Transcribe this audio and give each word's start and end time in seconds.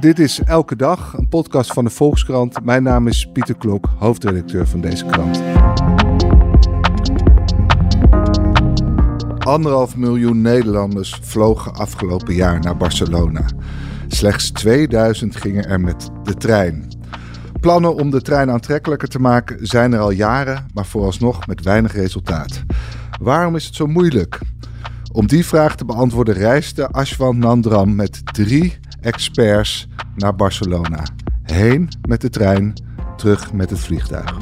Dit 0.00 0.18
is 0.18 0.40
Elke 0.44 0.76
Dag, 0.76 1.14
een 1.16 1.28
podcast 1.28 1.72
van 1.72 1.84
de 1.84 1.90
Volkskrant. 1.90 2.64
Mijn 2.64 2.82
naam 2.82 3.06
is 3.06 3.28
Pieter 3.32 3.54
Klok, 3.54 3.88
hoofdredacteur 3.98 4.66
van 4.66 4.80
deze 4.80 5.04
krant. 5.04 5.42
Anderhalf 9.38 9.96
miljoen 9.96 10.40
Nederlanders 10.40 11.18
vlogen 11.22 11.74
afgelopen 11.74 12.34
jaar 12.34 12.60
naar 12.60 12.76
Barcelona. 12.76 13.44
Slechts 14.08 14.50
2000 14.50 15.36
gingen 15.36 15.64
er 15.64 15.80
met 15.80 16.10
de 16.22 16.34
trein. 16.34 16.88
Plannen 17.60 17.94
om 17.94 18.10
de 18.10 18.22
trein 18.22 18.50
aantrekkelijker 18.50 19.08
te 19.08 19.20
maken 19.20 19.66
zijn 19.66 19.92
er 19.92 20.00
al 20.00 20.10
jaren, 20.10 20.66
maar 20.74 20.86
vooralsnog 20.86 21.46
met 21.46 21.62
weinig 21.62 21.92
resultaat. 21.92 22.62
Waarom 23.20 23.56
is 23.56 23.66
het 23.66 23.74
zo 23.74 23.86
moeilijk? 23.86 24.38
Om 25.12 25.26
die 25.26 25.46
vraag 25.46 25.76
te 25.76 25.84
beantwoorden 25.84 26.34
reisde 26.34 26.88
Ashwant 26.88 27.38
Nandram 27.38 27.94
met 27.94 28.20
drie 28.24 28.78
experts 29.00 29.88
naar 30.16 30.36
Barcelona. 30.36 31.02
Heen 31.42 31.88
met 32.08 32.20
de 32.20 32.30
trein, 32.30 32.72
terug 33.16 33.52
met 33.52 33.70
het 33.70 33.78
vliegtuig. 33.78 34.36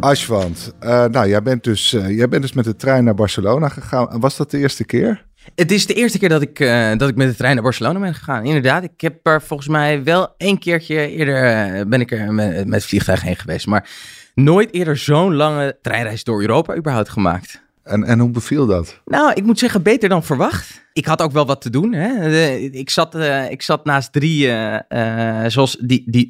Ashwant, 0.00 0.74
uh, 0.80 1.04
nou, 1.04 1.28
jij 1.28 1.42
bent, 1.42 1.64
dus, 1.64 1.92
uh, 1.92 2.16
jij 2.16 2.28
bent 2.28 2.42
dus 2.42 2.52
met 2.52 2.64
de 2.64 2.76
trein 2.76 3.04
naar 3.04 3.14
Barcelona 3.14 3.68
gegaan. 3.68 4.20
Was 4.20 4.36
dat 4.36 4.50
de 4.50 4.58
eerste 4.58 4.84
keer? 4.84 5.24
Het 5.54 5.70
is 5.72 5.86
de 5.86 5.94
eerste 5.94 6.18
keer 6.18 6.28
dat 6.28 6.42
ik, 6.42 6.60
uh, 6.60 6.96
dat 6.96 7.08
ik 7.08 7.16
met 7.16 7.28
de 7.28 7.36
trein 7.36 7.54
naar 7.54 7.62
Barcelona 7.62 7.98
ben 7.98 8.14
gegaan. 8.14 8.44
Inderdaad, 8.44 8.82
ik 8.82 9.00
heb 9.00 9.26
er 9.26 9.42
volgens 9.42 9.68
mij 9.68 10.04
wel 10.04 10.34
één 10.36 10.58
keertje 10.58 11.08
eerder 11.08 11.88
ben 11.88 12.00
ik 12.00 12.10
er 12.10 12.32
met, 12.32 12.54
met 12.66 12.74
het 12.74 12.84
vliegtuig 12.84 13.22
heen 13.22 13.36
geweest. 13.36 13.66
Maar 13.66 13.88
nooit 14.34 14.74
eerder 14.74 14.96
zo'n 14.96 15.34
lange 15.34 15.78
treinreis 15.82 16.24
door 16.24 16.40
Europa 16.40 16.76
überhaupt 16.76 17.08
gemaakt. 17.08 17.62
En, 17.82 18.04
en 18.04 18.18
hoe 18.18 18.30
beviel 18.30 18.66
dat? 18.66 19.00
Nou, 19.04 19.32
ik 19.32 19.44
moet 19.44 19.58
zeggen, 19.58 19.82
beter 19.82 20.08
dan 20.08 20.24
verwacht 20.24 20.82
ik 20.92 21.06
had 21.06 21.22
ook 21.22 21.32
wel 21.32 21.46
wat 21.46 21.60
te 21.60 21.70
doen. 21.70 21.92
Hè? 21.92 22.30
ik, 22.56 22.90
zat, 22.90 23.14
uh, 23.14 23.50
ik 23.50 23.62
zat 23.62 23.84
naast 23.84 24.12
drie, 24.12 24.46
uh, 24.46 24.78
uh, 24.88 25.44
zoals 25.46 25.76
die, 25.80 26.02
die, 26.06 26.28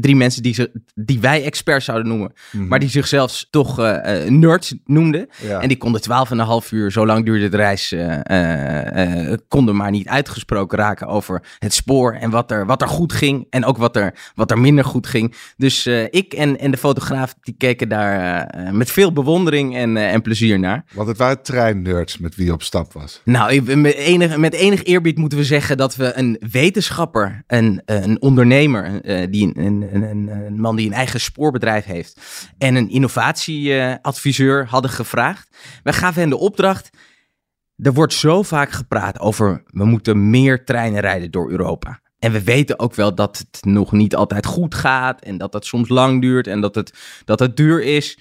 drie 0.00 0.16
mensen 0.16 0.42
die, 0.42 0.54
ze, 0.54 0.70
die 0.94 1.20
wij 1.20 1.44
experts 1.44 1.84
zouden 1.84 2.08
noemen, 2.08 2.32
mm 2.32 2.60
-hmm. 2.60 2.68
maar 2.68 2.78
die 2.78 2.88
zichzelf 2.88 3.46
toch 3.50 3.76
nerds 4.28 4.74
noemden. 4.84 5.28
Ja. 5.42 5.60
En 5.60 5.68
die 5.68 5.76
konden 5.76 6.00
twaalf 6.00 6.30
en 6.30 6.38
een 6.38 6.46
half 6.46 6.72
uur, 6.72 6.92
zo 6.92 7.06
lang 7.06 7.24
duurde 7.24 7.48
de 7.48 7.56
reis, 7.56 7.94
konden 9.48 9.76
maar 9.76 9.90
niet 9.90 10.08
uitgesproken 10.08 10.78
raken 10.78 11.06
over 11.06 11.42
het 11.58 11.74
spoor 11.74 12.12
en 12.12 12.30
wat 12.30 12.50
er, 12.50 12.66
wat 12.66 12.82
er 12.82 12.88
goed 12.88 13.12
ging 13.12 13.46
en 13.50 13.64
ook 13.64 13.76
wat 13.76 13.96
er, 13.96 14.14
wat 14.34 14.50
er 14.50 14.58
minder 14.58 14.84
goed 14.84 15.06
ging. 15.06 15.34
Dus 15.56 15.86
ik 16.10 16.32
en, 16.32 16.58
en 16.58 16.70
de 16.70 16.76
fotograaf 16.76 17.34
die 17.42 17.54
keken 17.58 17.88
daar 17.88 18.46
met 18.72 18.90
veel 18.90 19.12
bewondering 19.12 19.76
en, 19.76 19.96
en 19.96 20.22
plezier 20.22 20.58
naar. 20.58 20.84
Want 20.94 21.08
het 21.08 21.18
waren 21.18 21.42
treinnerds 21.42 22.18
met 22.18 22.34
wie 22.34 22.46
je 22.46 22.52
op 22.52 22.62
stap 22.62 22.92
was. 22.92 23.20
Nou, 23.24 23.52
ik, 23.52 23.66
enig, 24.00 24.36
met 24.36 24.54
enig 24.54 24.84
eerbied 24.84 25.18
moeten 25.18 25.38
we 25.38 25.44
zeggen 25.44 25.76
dat 25.76 25.96
we 25.96 26.12
een 26.14 26.40
wetenschapper, 26.50 27.42
een, 27.46 27.82
een 27.84 28.22
ondernemer, 28.22 29.04
uh, 29.04 29.26
die, 29.30 29.58
een, 29.58 29.88
een, 29.92 30.28
een, 30.28 30.60
man 30.60 30.76
die 30.76 30.86
een 30.86 30.92
eigen 30.92 31.20
spoorbedrijf 31.20 31.84
heeft 31.84 32.20
en 32.58 32.74
een 32.74 32.90
innovatieadviseur 32.90 34.66
hadden 34.66 34.90
gevraagd. 34.90 35.56
We 35.82 35.92
gaven 35.92 36.20
hen 36.20 36.30
de 36.30 36.38
opdracht. 36.38 36.90
Er 37.76 37.92
wordt 37.92 38.12
zo 38.12 38.42
vaak 38.42 38.70
gepraat 38.70 39.20
over 39.20 39.62
we 39.66 39.84
moeten 39.84 40.30
meer 40.30 40.64
treinen 40.64 41.00
rijden 41.00 41.30
door 41.30 41.50
Europa. 41.50 42.00
En 42.18 42.32
we 42.32 42.42
weten 42.42 42.78
ook 42.78 42.94
wel 42.94 43.14
dat 43.14 43.38
het 43.38 43.64
nog 43.64 43.92
niet 43.92 44.14
altijd 44.14 44.46
goed 44.46 44.74
gaat 44.74 45.20
en 45.20 45.38
dat 45.38 45.52
het 45.52 45.66
soms 45.66 45.88
lang 45.88 46.20
duurt 46.20 46.46
en 46.46 46.60
dat 46.60 46.74
het, 46.74 46.92
dat 47.24 47.38
het 47.38 47.56
duur 47.56 47.82
is. 47.82 48.18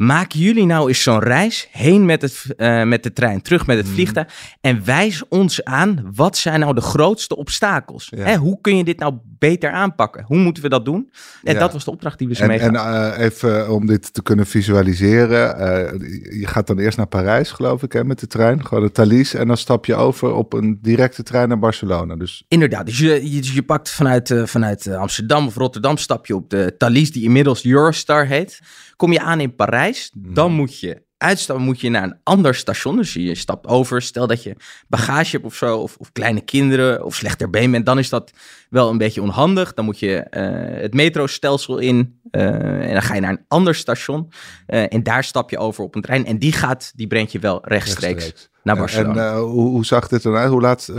Maken 0.00 0.38
jullie 0.38 0.66
nou 0.66 0.88
eens 0.88 1.02
zo'n 1.02 1.18
reis 1.18 1.68
heen 1.70 2.04
met, 2.04 2.22
het, 2.22 2.44
uh, 2.56 2.82
met 2.82 3.02
de 3.02 3.12
trein, 3.12 3.42
terug 3.42 3.66
met 3.66 3.76
het 3.76 3.86
mm. 3.86 3.92
vliegtuig. 3.92 4.26
En 4.60 4.84
wijs 4.84 5.28
ons 5.28 5.64
aan 5.64 6.10
wat 6.14 6.36
zijn 6.36 6.60
nou 6.60 6.74
de 6.74 6.80
grootste 6.80 7.36
obstakels. 7.36 8.12
Ja. 8.16 8.24
Hè, 8.24 8.36
hoe 8.36 8.58
kun 8.60 8.76
je 8.76 8.84
dit 8.84 8.98
nou 8.98 9.14
beter 9.24 9.70
aanpakken? 9.70 10.24
Hoe 10.24 10.38
moeten 10.38 10.62
we 10.62 10.68
dat 10.68 10.84
doen? 10.84 11.10
En 11.42 11.52
ja. 11.54 11.58
dat 11.58 11.72
was 11.72 11.84
de 11.84 11.90
opdracht 11.90 12.18
die 12.18 12.28
we 12.28 12.34
ze 12.34 12.42
En, 12.42 12.48
meegaan. 12.48 12.76
en 12.76 13.18
uh, 13.18 13.24
even 13.24 13.70
om 13.70 13.86
dit 13.86 14.14
te 14.14 14.22
kunnen 14.22 14.46
visualiseren. 14.46 15.60
Uh, 15.60 16.40
je 16.40 16.46
gaat 16.46 16.66
dan 16.66 16.78
eerst 16.78 16.96
naar 16.96 17.06
Parijs, 17.06 17.50
geloof 17.50 17.82
ik, 17.82 17.92
hè, 17.92 18.04
met 18.04 18.20
de 18.20 18.26
trein. 18.26 18.66
Gewoon 18.66 18.84
de 18.84 18.92
Thalys. 18.92 19.34
En 19.34 19.46
dan 19.46 19.56
stap 19.56 19.86
je 19.86 19.94
over 19.94 20.32
op 20.32 20.52
een 20.52 20.78
directe 20.82 21.22
trein 21.22 21.48
naar 21.48 21.58
Barcelona. 21.58 22.16
Dus... 22.16 22.44
Inderdaad. 22.48 22.86
Dus 22.86 22.98
je, 22.98 23.32
je, 23.32 23.54
je 23.54 23.62
pakt 23.62 23.90
vanuit, 23.90 24.34
vanuit 24.44 24.88
Amsterdam 24.88 25.46
of 25.46 25.56
Rotterdam 25.56 25.96
stap 25.96 26.26
je 26.26 26.34
op 26.34 26.50
de 26.50 26.74
Thalys, 26.78 27.12
die 27.12 27.24
inmiddels 27.24 27.64
Eurostar 27.64 28.26
heet. 28.26 28.60
Kom 29.00 29.12
je 29.12 29.20
aan 29.20 29.40
in 29.40 29.54
Parijs, 29.54 30.10
dan 30.14 30.52
moet 30.52 30.80
je 30.80 31.02
uitstappen, 31.16 31.64
moet 31.64 31.80
je 31.80 31.90
naar 31.90 32.02
een 32.02 32.18
ander 32.22 32.54
station. 32.54 32.96
Dus 32.96 33.12
je 33.12 33.34
stapt 33.34 33.66
over, 33.66 34.02
stel 34.02 34.26
dat 34.26 34.42
je 34.42 34.56
bagage 34.88 35.30
hebt 35.30 35.44
of 35.44 35.54
zo, 35.54 35.78
of, 35.78 35.96
of 35.96 36.12
kleine 36.12 36.40
kinderen, 36.40 37.04
of 37.04 37.14
slechter 37.14 37.50
been 37.50 37.70
bent, 37.70 37.86
dan 37.86 37.98
is 37.98 38.08
dat 38.08 38.32
wel 38.70 38.90
een 38.90 38.98
beetje 38.98 39.22
onhandig. 39.22 39.74
Dan 39.74 39.84
moet 39.84 39.98
je 39.98 40.26
uh, 40.30 40.82
het 40.82 40.94
metrostelsel 40.94 41.78
in 41.78 42.20
uh, 42.30 42.86
en 42.86 42.92
dan 42.92 43.02
ga 43.02 43.14
je 43.14 43.20
naar 43.20 43.30
een 43.30 43.44
ander 43.48 43.74
station 43.74 44.32
uh, 44.66 44.92
en 44.92 45.02
daar 45.02 45.24
stap 45.24 45.50
je 45.50 45.58
over 45.58 45.84
op 45.84 45.94
een 45.94 46.02
trein 46.02 46.26
en 46.26 46.38
die 46.38 46.52
gaat, 46.52 46.92
die 46.94 47.06
brengt 47.06 47.32
je 47.32 47.38
wel 47.38 47.58
rechtstreeks. 47.62 48.24
rechtstreeks. 48.24 48.50
Naar 48.62 48.76
Barcelona. 48.76 49.32
En 49.32 49.38
hoe, 49.38 49.68
hoe, 49.68 49.84
zag 49.84 50.08
dit 50.08 50.24
eruit? 50.24 50.50
Hoe 50.50 50.60
laat 50.60 50.92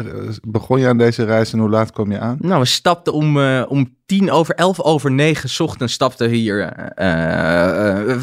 begon 0.48 0.80
je 0.80 0.88
aan 0.88 0.98
deze 0.98 1.24
reis 1.24 1.54
en 1.54 1.60
hoe 1.60 1.70
laat 1.70 1.92
kwam 1.92 2.12
je 2.12 2.20
aan? 2.20 2.38
Nou, 2.40 2.60
we 2.60 2.66
stapten 2.66 3.14
om, 3.14 3.40
om 3.64 3.96
tien 4.06 4.32
over 4.32 4.56
elf 4.56 4.82
over 4.82 5.12
negen 5.12 5.66
ochtends 5.66 5.94
stapten 5.94 6.30
we 6.30 6.36
hier 6.36 6.74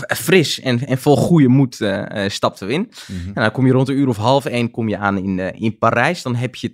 fris 0.09 0.61
en, 0.61 0.87
en 0.87 0.99
vol 0.99 1.17
goede 1.17 1.49
moed 1.49 1.75
stapten 2.27 2.67
we 2.67 2.73
in. 2.73 2.81
Mm 2.81 3.17
-hmm. 3.19 3.27
En 3.27 3.43
dan 3.43 3.53
kom 3.53 3.67
je 3.67 3.73
rond 3.73 3.89
een 3.89 3.99
uur 3.99 4.09
of 4.09 4.17
half 4.17 4.45
één 4.45 4.71
kom 4.71 4.89
je 4.89 4.99
aan 4.99 5.19
in, 5.19 5.39
in 5.55 5.79
Parijs. 5.79 6.23
Dan 6.23 6.35
heb 6.35 6.55
je 6.55 6.73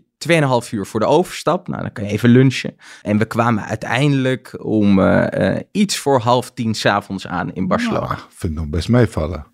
2,5 0.64 0.70
uur 0.70 0.86
voor 0.86 1.00
de 1.00 1.06
overstap. 1.06 1.68
Nou, 1.68 1.82
dan 1.82 1.92
kan 1.92 2.04
je 2.04 2.10
even 2.10 2.28
lunchen. 2.28 2.76
En 3.02 3.18
we 3.18 3.24
kwamen 3.24 3.64
uiteindelijk 3.64 4.64
om 4.64 4.98
uh, 4.98 5.56
iets 5.72 5.98
voor 5.98 6.20
half 6.20 6.50
tien 6.50 6.74
s'avonds 6.74 7.26
aan 7.26 7.52
in 7.52 7.66
Barcelona. 7.66 8.06
Nou, 8.06 8.18
vind 8.28 8.52
ik 8.52 8.58
nog 8.58 8.68
best 8.68 8.88
meevallen. 8.88 9.46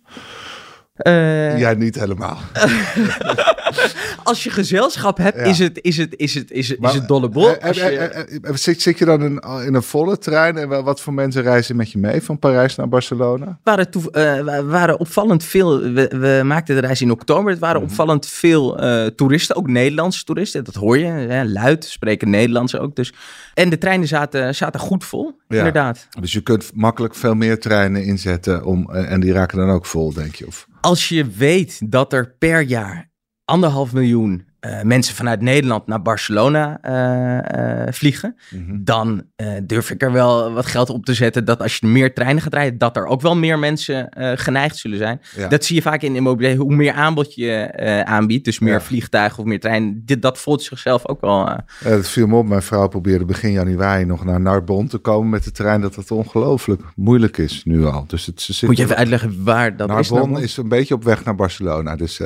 Uh, 1.06 1.58
Jij 1.58 1.74
niet 1.74 1.94
helemaal. 1.94 2.38
als 4.22 4.44
je 4.44 4.50
gezelschap 4.50 5.16
hebt, 5.16 5.36
is, 5.36 5.58
het, 5.58 5.78
is, 5.82 5.96
het, 5.96 6.14
is, 6.16 6.34
het, 6.34 6.50
is, 6.50 6.68
het, 6.68 6.78
is 6.80 6.94
het 6.94 7.08
dolle 7.08 7.28
bol. 7.28 7.48
Je... 7.48 8.52
Zit, 8.52 8.82
zit 8.82 8.98
je 8.98 9.04
dan 9.04 9.22
in, 9.22 9.42
in 9.66 9.74
een 9.74 9.82
volle 9.82 10.18
trein? 10.18 10.56
En 10.56 10.84
wat 10.84 11.00
voor 11.00 11.14
mensen 11.14 11.42
reizen 11.42 11.76
met 11.76 11.90
je 11.90 11.98
mee 11.98 12.22
van 12.22 12.38
Parijs 12.38 12.76
naar 12.76 12.88
Barcelona? 12.88 13.58
Waren, 13.62 13.90
toe, 13.90 14.02
uh, 14.12 14.70
waren 14.70 14.98
opvallend 14.98 15.44
veel. 15.44 15.80
We, 15.80 16.08
we, 16.08 16.40
maakten 16.44 16.74
de 16.74 16.80
reis 16.80 17.00
in 17.00 17.10
oktober. 17.10 17.50
Het 17.50 17.60
waren 17.60 17.80
mm. 17.80 17.86
opvallend 17.86 18.26
veel 18.26 18.84
uh, 18.84 19.06
toeristen, 19.06 19.56
ook 19.56 19.68
Nederlandse 19.68 20.24
toeristen. 20.24 20.64
Dat 20.64 20.74
hoor 20.74 20.98
je. 20.98 21.06
Hè, 21.06 21.44
luid 21.44 21.84
spreken 21.84 22.30
Nederlands 22.30 22.76
ook. 22.76 22.96
Dus. 22.96 23.12
En 23.54 23.70
de 23.70 23.78
treinen 23.78 24.08
zaten, 24.08 24.54
zaten 24.54 24.80
goed 24.80 25.04
vol, 25.04 25.38
ja. 25.48 25.56
inderdaad. 25.56 26.06
Dus 26.20 26.32
je 26.32 26.40
kunt 26.40 26.70
makkelijk 26.74 27.14
veel 27.14 27.34
meer 27.34 27.60
treinen 27.60 28.04
inzetten 28.04 28.64
om, 28.64 28.90
en 28.90 29.20
die 29.20 29.32
raken 29.32 29.58
dan 29.58 29.70
ook 29.70 29.86
vol, 29.86 30.12
denk 30.12 30.34
je? 30.34 30.46
Of? 30.46 30.68
Als 30.80 31.08
je 31.08 31.24
weet 31.26 31.90
dat 31.90 32.12
er 32.12 32.36
per 32.38 32.60
jaar 32.60 33.10
anderhalf 33.44 33.92
miljoen 33.92 34.48
uh, 34.60 34.82
mensen 34.82 35.14
vanuit 35.14 35.40
Nederland 35.40 35.86
naar 35.86 36.02
Barcelona 36.02 36.78
uh, 36.84 37.84
uh, 37.86 37.92
vliegen, 37.92 38.36
mm 38.50 38.66
-hmm. 38.66 38.84
dan 38.84 39.22
durf 39.62 39.90
ik 39.90 40.02
er 40.02 40.12
wel 40.12 40.52
wat 40.52 40.66
geld 40.66 40.90
op 40.90 41.04
te 41.04 41.14
zetten 41.14 41.44
dat 41.44 41.62
als 41.62 41.76
je 41.76 41.86
meer 41.86 42.14
treinen 42.14 42.42
gaat 42.42 42.54
rijden, 42.54 42.78
dat 42.78 42.96
er 42.96 43.06
ook 43.06 43.20
wel 43.20 43.36
meer 43.36 43.58
mensen 43.58 44.08
geneigd 44.36 44.76
zullen 44.76 44.98
zijn. 44.98 45.20
Ja. 45.36 45.48
Dat 45.48 45.64
zie 45.64 45.76
je 45.76 45.82
vaak 45.82 46.02
in 46.02 46.16
immobilier. 46.16 46.56
Hoe 46.56 46.74
meer 46.74 46.92
aanbod 46.92 47.34
je 47.34 48.04
aanbiedt, 48.04 48.44
dus 48.44 48.58
meer 48.58 48.72
ja. 48.72 48.80
vliegtuigen 48.80 49.38
of 49.38 49.44
meer 49.44 49.60
treinen, 49.60 50.02
dit, 50.04 50.22
dat 50.22 50.38
voelt 50.38 50.62
zichzelf 50.62 51.08
ook 51.08 51.20
wel. 51.20 51.48
het 51.84 52.08
viel 52.08 52.26
me 52.26 52.36
op. 52.36 52.46
Mijn 52.46 52.62
vrouw 52.62 52.88
probeerde 52.88 53.24
begin 53.24 53.52
januari 53.52 54.04
nog 54.04 54.24
naar 54.24 54.40
Narbonne 54.40 54.88
te 54.88 54.98
komen 54.98 55.30
met 55.30 55.44
de 55.44 55.50
trein, 55.50 55.80
dat 55.80 55.94
het 55.94 56.10
ongelooflijk 56.10 56.82
moeilijk 56.96 57.38
is 57.38 57.64
nu 57.64 57.84
al. 57.84 58.04
Dus 58.06 58.26
het, 58.26 58.40
ze 58.40 58.66
Moet 58.66 58.76
je 58.76 58.82
even 58.82 58.96
uitleggen 58.96 59.44
waar 59.44 59.76
dat 59.76 59.88
Narbonne 59.88 60.00
is? 60.00 60.10
Narbonne 60.10 60.42
is 60.42 60.56
een 60.56 60.68
beetje 60.68 60.94
op 60.94 61.04
weg 61.04 61.24
naar 61.24 61.34
Barcelona, 61.34 61.96
dus 61.96 62.18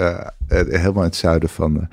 helemaal 0.49 1.03
in 1.03 1.09
het 1.09 1.17
zuiden 1.17 1.49
van 1.49 1.89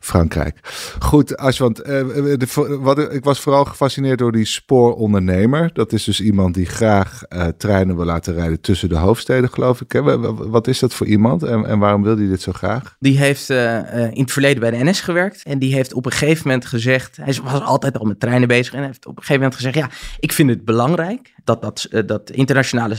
Frankrijk. 0.00 0.58
Goed, 0.98 1.36
As, 1.36 1.58
want 1.58 1.86
uh, 1.88 3.12
ik 3.12 3.24
was 3.24 3.40
vooral 3.40 3.64
gefascineerd 3.64 4.18
door 4.18 4.32
die 4.32 4.44
spoorondernemer. 4.44 5.70
Dat 5.72 5.92
is 5.92 6.04
dus 6.04 6.20
iemand 6.20 6.54
die 6.54 6.66
graag 6.66 7.22
uh, 7.28 7.46
treinen 7.58 7.96
wil 7.96 8.04
laten 8.04 8.34
rijden 8.34 8.60
tussen 8.60 8.88
de 8.88 8.96
hoofdsteden, 8.96 9.50
geloof 9.50 9.80
ik. 9.80 9.92
Hè? 9.92 10.18
Wat 10.50 10.66
is 10.66 10.78
dat 10.78 10.94
voor 10.94 11.06
iemand 11.06 11.42
en, 11.42 11.66
en 11.66 11.78
waarom 11.78 12.02
wil 12.02 12.16
hij 12.16 12.26
dit 12.26 12.42
zo 12.42 12.52
graag? 12.52 12.96
Die 12.98 13.18
heeft 13.18 13.50
in 13.50 14.20
het 14.20 14.32
verleden 14.32 14.60
bij 14.60 14.70
de 14.70 14.84
NS 14.84 15.00
gewerkt. 15.00 15.42
En 15.42 15.58
die 15.58 15.74
heeft 15.74 15.92
op 15.92 16.06
een 16.06 16.12
gegeven 16.12 16.42
moment 16.46 16.66
gezegd, 16.66 17.16
hij 17.16 17.38
was 17.42 17.60
altijd 17.60 17.98
al 17.98 18.06
met 18.06 18.20
treinen 18.20 18.48
bezig. 18.48 18.74
En 18.74 18.84
heeft 18.84 19.06
op 19.06 19.16
een 19.16 19.22
gegeven 19.22 19.42
moment 19.42 19.54
gezegd, 19.54 19.74
ja, 19.74 19.90
ik 20.20 20.32
vind 20.32 20.50
het 20.50 20.64
belangrijk 20.64 21.33
dat 21.44 21.62
dat, 21.62 21.88
dat 22.06 22.30
internationale, 22.30 22.94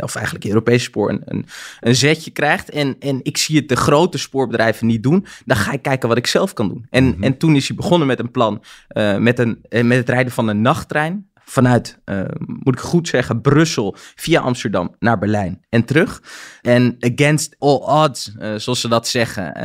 of 0.00 0.14
eigenlijk 0.14 0.44
Europese 0.44 0.84
spoor 0.84 1.10
een, 1.10 1.22
een, 1.24 1.46
een 1.80 1.96
zetje 1.96 2.30
krijgt. 2.30 2.70
En, 2.70 2.96
en 2.98 3.20
ik 3.22 3.36
zie 3.36 3.56
het 3.56 3.68
de 3.68 3.76
grote 3.76 4.18
spoorbedrijven 4.18 4.86
niet 4.86 5.02
doen. 5.02 5.26
Dan 5.44 5.56
ga 5.56 5.72
ik 5.72 5.82
kijken 5.82 6.08
wat 6.08 6.18
ik 6.18 6.26
zelf 6.26 6.52
kan 6.52 6.68
doen. 6.68 6.86
En, 6.90 7.04
mm 7.04 7.12
-hmm. 7.12 7.22
en 7.22 7.36
toen 7.36 7.56
is 7.56 7.68
hij 7.68 7.76
begonnen 7.76 8.06
met 8.06 8.18
een 8.18 8.30
plan 8.30 8.62
uh, 8.92 9.16
met, 9.16 9.38
een, 9.38 9.60
met 9.68 9.98
het 9.98 10.08
rijden 10.08 10.32
van 10.32 10.48
een 10.48 10.60
nachttrein 10.60 11.29
vanuit, 11.50 11.98
uh, 12.04 12.20
moet 12.46 12.74
ik 12.74 12.80
goed 12.80 13.08
zeggen, 13.08 13.40
Brussel 13.40 13.96
via 14.14 14.40
Amsterdam 14.40 14.94
naar 14.98 15.18
Berlijn 15.18 15.64
en 15.68 15.84
terug. 15.84 16.22
En 16.62 16.96
against 17.00 17.56
all 17.58 17.76
odds, 17.76 18.32
uh, 18.38 18.54
zoals 18.56 18.80
ze 18.80 18.88
dat 18.88 19.08
zeggen, 19.08 19.62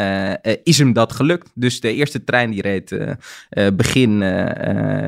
uh, 0.47 0.53
is 0.63 0.77
hem 0.77 0.93
dat 0.93 1.11
gelukt. 1.11 1.51
Dus 1.53 1.79
de 1.79 1.93
eerste 1.93 2.23
trein 2.23 2.51
die 2.51 2.61
reed 2.61 2.97
begin, 3.73 4.19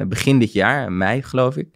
begin 0.08 0.40
dit 0.40 0.54
jaar, 0.54 0.92
mei 0.92 1.22
geloof 1.22 1.58
ik. 1.58 1.68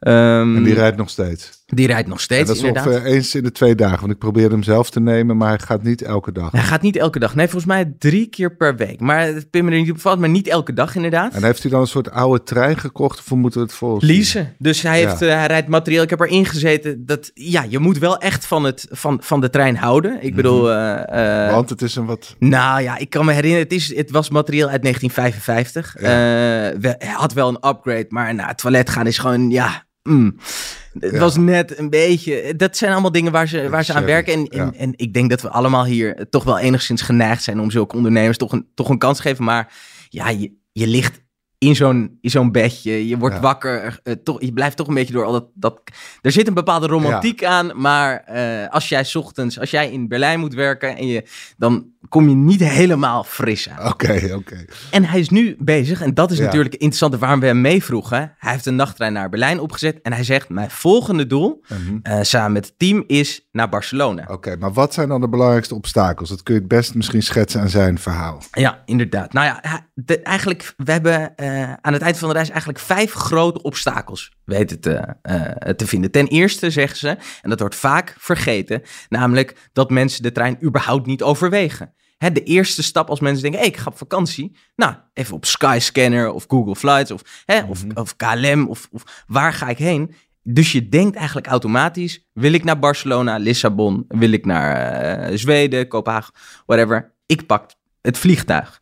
Um, 0.00 0.56
en 0.56 0.62
die 0.62 0.74
rijdt 0.74 0.96
nog 0.96 1.10
steeds? 1.10 1.59
Die 1.70 1.86
rijdt 1.86 2.08
nog 2.08 2.20
steeds, 2.20 2.46
dat 2.46 2.56
is 2.56 2.62
inderdaad. 2.62 2.92
ongeveer 2.92 3.12
eens 3.12 3.34
in 3.34 3.42
de 3.42 3.52
twee 3.52 3.74
dagen. 3.74 4.00
Want 4.00 4.12
ik 4.12 4.18
probeerde 4.18 4.54
hem 4.54 4.62
zelf 4.62 4.90
te 4.90 5.00
nemen, 5.00 5.36
maar 5.36 5.48
hij 5.48 5.58
gaat 5.58 5.82
niet 5.82 6.02
elke 6.02 6.32
dag. 6.32 6.52
Hij 6.52 6.62
gaat 6.62 6.82
niet 6.82 6.96
elke 6.96 7.18
dag. 7.18 7.34
Nee, 7.34 7.46
volgens 7.46 7.72
mij 7.72 7.94
drie 7.98 8.26
keer 8.26 8.56
per 8.56 8.76
week. 8.76 9.00
Maar 9.00 9.26
het 9.26 9.50
pin 9.50 9.64
me 9.64 9.70
er 9.70 9.78
niet 9.78 9.90
op 9.90 10.00
valt, 10.00 10.18
maar 10.18 10.28
niet 10.28 10.48
elke 10.48 10.72
dag 10.72 10.94
inderdaad. 10.94 11.34
En 11.34 11.44
heeft 11.44 11.62
hij 11.62 11.70
dan 11.70 11.80
een 11.80 11.86
soort 11.86 12.10
oude 12.10 12.42
trein 12.42 12.78
gekocht 12.78 13.18
of 13.18 13.30
moeten 13.30 13.60
we 13.60 13.66
het 13.66 13.76
volgen? 13.76 14.06
Leasen. 14.06 14.54
Dus 14.58 14.82
hij, 14.82 14.98
heeft, 14.98 15.20
hij 15.20 15.46
rijdt 15.46 15.68
materieel. 15.68 16.02
Ik 16.02 16.10
heb 16.10 16.20
erin 16.20 16.46
gezeten. 16.46 17.06
Dat, 17.06 17.30
ja, 17.34 17.66
je 17.68 17.78
moet 17.78 17.98
wel 17.98 18.18
echt 18.18 18.46
van, 18.46 18.64
het, 18.64 18.86
van, 18.90 19.18
van 19.22 19.40
de 19.40 19.50
trein 19.50 19.76
houden. 19.76 20.18
Ik 20.20 20.34
bedoel... 20.34 20.62
Mm 20.62 20.88
Want 21.50 21.70
het 21.70 21.82
is 21.82 21.96
een 21.96 22.06
wat... 22.06 22.36
Nou 22.38 22.82
ja, 22.82 22.98
ik 22.98 23.10
kan 23.10 23.24
me 23.24 23.32
herinneren. 23.32 23.64
Het, 23.64 23.72
is, 23.72 23.96
het 23.96 24.10
was 24.10 24.30
materieel 24.30 24.68
uit 24.68 24.82
1955. 24.82 25.96
Ja. 26.00 26.08
hij 26.98 27.12
had 27.12 27.32
wel 27.32 27.48
een 27.48 27.68
upgrade, 27.68 28.06
maar 28.08 28.34
naar 28.34 28.48
het 28.48 28.58
toilet 28.58 28.90
gaan 28.90 29.06
is 29.06 29.18
gewoon... 29.18 29.50
Ja, 29.50 29.84
Mm. 30.02 30.36
Het 30.98 31.18
was 31.18 31.36
net 31.36 31.78
een 31.78 31.90
beetje. 31.90 32.56
Dat 32.56 32.76
zijn 32.76 32.92
allemaal 32.92 33.12
dingen 33.12 33.32
waar 33.32 33.48
ze, 33.48 33.68
waar 33.68 33.84
ze 33.84 33.94
aan 33.94 34.04
werken. 34.04 34.32
En, 34.32 34.46
en, 34.46 34.74
en, 34.74 34.92
ik 34.96 35.14
denk 35.14 35.30
dat 35.30 35.40
we 35.40 35.48
allemaal 35.48 35.84
hier 35.84 36.28
toch 36.30 36.44
wel 36.44 36.58
enigszins 36.58 37.02
geneigd 37.02 37.42
zijn 37.42 37.60
om 37.60 37.70
zulke 37.70 37.96
ondernemers 37.96 38.36
toch 38.36 38.52
een, 38.52 38.68
toch 38.74 38.88
een 38.88 38.98
kans 38.98 39.16
te 39.16 39.22
geven. 39.22 39.44
Maar 39.44 39.72
ja, 40.08 40.28
je, 40.28 40.52
je 40.72 40.86
ligt 40.86 41.20
in 41.60 41.76
zo'n, 41.76 42.18
zo'n 42.20 42.52
bedje. 42.52 43.08
Je 43.08 43.18
wordt 43.18 43.40
wakker. 43.40 44.00
Uh, 44.04 44.14
toch, 44.14 44.40
je 44.40 44.52
blijft 44.52 44.76
toch 44.76 44.88
een 44.88 44.94
beetje 44.94 45.12
door 45.12 45.24
al 45.24 45.32
dat. 45.32 45.46
dat 45.54 45.80
er 46.22 46.32
zit 46.32 46.48
een 46.48 46.54
bepaalde 46.54 46.86
romantiek 46.86 47.44
aan. 47.44 47.80
Maar 47.80 48.24
uh, 48.34 48.68
als 48.68 48.88
jij 48.88 49.06
ochtends, 49.14 49.60
als 49.60 49.70
jij 49.70 49.90
in 49.90 50.08
Berlijn 50.08 50.40
moet 50.40 50.54
werken. 50.54 50.96
En 50.96 51.06
je, 51.06 51.24
dan 51.56 51.86
kom 52.08 52.28
je 52.28 52.34
niet 52.34 52.60
helemaal 52.60 53.24
fris 53.24 53.68
aan. 53.68 53.88
Oké, 53.88 54.30
oké. 54.34 54.64
En 54.90 55.04
hij 55.04 55.20
is 55.20 55.28
nu 55.28 55.56
bezig. 55.58 56.00
En 56.00 56.14
dat 56.14 56.30
is 56.30 56.38
natuurlijk 56.38 56.74
interessant 56.74 57.16
waarom 57.16 57.40
we 57.40 57.46
hem 57.46 57.60
meevroegen. 57.60 58.34
Hij 58.38 58.52
heeft 58.52 58.66
een 58.66 58.76
nachttrein 58.76 59.12
naar 59.12 59.28
Berlijn 59.28 59.60
opgezet. 59.60 59.98
En 60.02 60.12
hij 60.12 60.24
zegt: 60.24 60.48
Mijn 60.48 60.70
volgende 60.70 61.26
doel, 61.26 61.64
mm 61.68 61.76
-hmm. 61.86 62.00
uh, 62.02 62.22
samen 62.22 62.52
met 62.52 62.66
het 62.66 62.78
team, 62.78 63.04
is 63.06 63.48
naar 63.52 63.68
Barcelona. 63.68 64.24
Oké, 64.28 64.56
maar 64.56 64.72
wat 64.72 64.94
zijn 64.94 65.08
dan 65.08 65.20
de 65.20 65.28
belangrijkste 65.28 65.74
obstakels? 65.74 66.28
Dat 66.28 66.42
kun 66.42 66.54
je 66.54 66.60
het 66.60 66.68
best 66.68 66.94
misschien 66.94 67.22
schetsen 67.22 67.60
aan 67.60 67.68
zijn 67.68 67.98
verhaal. 67.98 68.42
Ja, 68.52 68.82
inderdaad. 68.84 69.32
Nou 69.32 69.46
ja, 69.46 69.86
de, 69.94 70.22
eigenlijk, 70.22 70.74
we 70.76 70.92
hebben 70.92 71.32
uh, 71.50 71.72
aan 71.80 71.92
het 71.92 72.02
eind 72.02 72.18
van 72.18 72.28
de 72.28 72.34
reis 72.34 72.48
eigenlijk 72.48 72.78
vijf 72.78 73.12
grote 73.12 73.62
obstakels 73.62 74.32
weten 74.44 74.80
te, 74.80 75.14
uh, 75.22 75.72
te 75.72 75.86
vinden. 75.86 76.10
Ten 76.10 76.26
eerste 76.26 76.70
zeggen 76.70 76.98
ze, 76.98 77.08
en 77.42 77.50
dat 77.50 77.60
wordt 77.60 77.74
vaak 77.74 78.14
vergeten, 78.18 78.82
namelijk 79.08 79.68
dat 79.72 79.90
mensen 79.90 80.22
de 80.22 80.32
trein 80.32 80.58
überhaupt 80.62 81.06
niet 81.06 81.22
overwegen. 81.22 81.94
Hè, 82.18 82.32
de 82.32 82.42
eerste 82.42 82.82
stap 82.82 83.08
als 83.08 83.20
mensen 83.20 83.42
denken, 83.42 83.60
hey, 83.60 83.68
ik 83.68 83.76
ga 83.76 83.90
op 83.90 83.98
vakantie. 83.98 84.56
Nou, 84.76 84.94
even 85.12 85.34
op 85.34 85.44
Skyscanner 85.44 86.30
of 86.30 86.44
Google 86.48 86.76
Flights 86.76 87.10
of, 87.10 87.22
hè, 87.44 87.62
of, 87.62 87.84
mm 87.84 87.90
-hmm. 87.90 88.02
of 88.02 88.16
KLM 88.16 88.68
of, 88.68 88.88
of 88.90 89.24
waar 89.26 89.52
ga 89.52 89.68
ik 89.68 89.78
heen? 89.78 90.14
Dus 90.42 90.72
je 90.72 90.88
denkt 90.88 91.16
eigenlijk 91.16 91.46
automatisch, 91.46 92.28
wil 92.32 92.52
ik 92.52 92.64
naar 92.64 92.78
Barcelona, 92.78 93.36
Lissabon, 93.36 94.04
wil 94.08 94.32
ik 94.32 94.44
naar 94.44 95.30
uh, 95.30 95.36
Zweden, 95.36 95.88
Kopenhagen, 95.88 96.34
whatever. 96.66 97.14
Ik 97.26 97.46
pak 97.46 97.70
het 98.00 98.18
vliegtuig. 98.18 98.80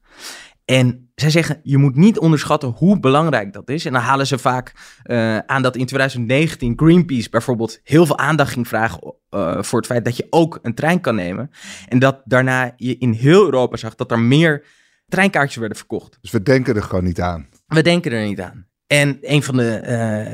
En 0.70 1.10
zij 1.14 1.30
zeggen, 1.30 1.60
je 1.62 1.78
moet 1.78 1.96
niet 1.96 2.18
onderschatten 2.18 2.68
hoe 2.68 3.00
belangrijk 3.00 3.52
dat 3.52 3.68
is. 3.68 3.84
En 3.84 3.92
dan 3.92 4.02
halen 4.02 4.26
ze 4.26 4.38
vaak 4.38 4.72
uh, 5.04 5.38
aan 5.38 5.62
dat 5.62 5.76
in 5.76 5.86
2019 5.86 6.72
Greenpeace 6.76 7.30
bijvoorbeeld 7.30 7.80
heel 7.82 8.06
veel 8.06 8.18
aandacht 8.18 8.52
ging 8.52 8.68
vragen 8.68 9.14
uh, 9.30 9.62
voor 9.62 9.78
het 9.78 9.86
feit 9.86 10.04
dat 10.04 10.16
je 10.16 10.26
ook 10.30 10.58
een 10.62 10.74
trein 10.74 11.00
kan 11.00 11.14
nemen. 11.14 11.50
En 11.88 11.98
dat 11.98 12.20
daarna 12.24 12.72
je 12.76 12.98
in 12.98 13.12
heel 13.12 13.44
Europa 13.44 13.76
zag 13.76 13.94
dat 13.94 14.10
er 14.10 14.18
meer 14.18 14.64
treinkaartjes 15.06 15.56
werden 15.56 15.76
verkocht. 15.76 16.18
Dus 16.20 16.30
we 16.30 16.42
denken 16.42 16.76
er 16.76 16.82
gewoon 16.82 17.04
niet 17.04 17.20
aan. 17.20 17.48
We 17.66 17.82
denken 17.82 18.12
er 18.12 18.26
niet 18.26 18.40
aan. 18.40 18.67
En 18.88 19.18
een 19.20 19.42
van 19.42 19.56
de 19.56 19.82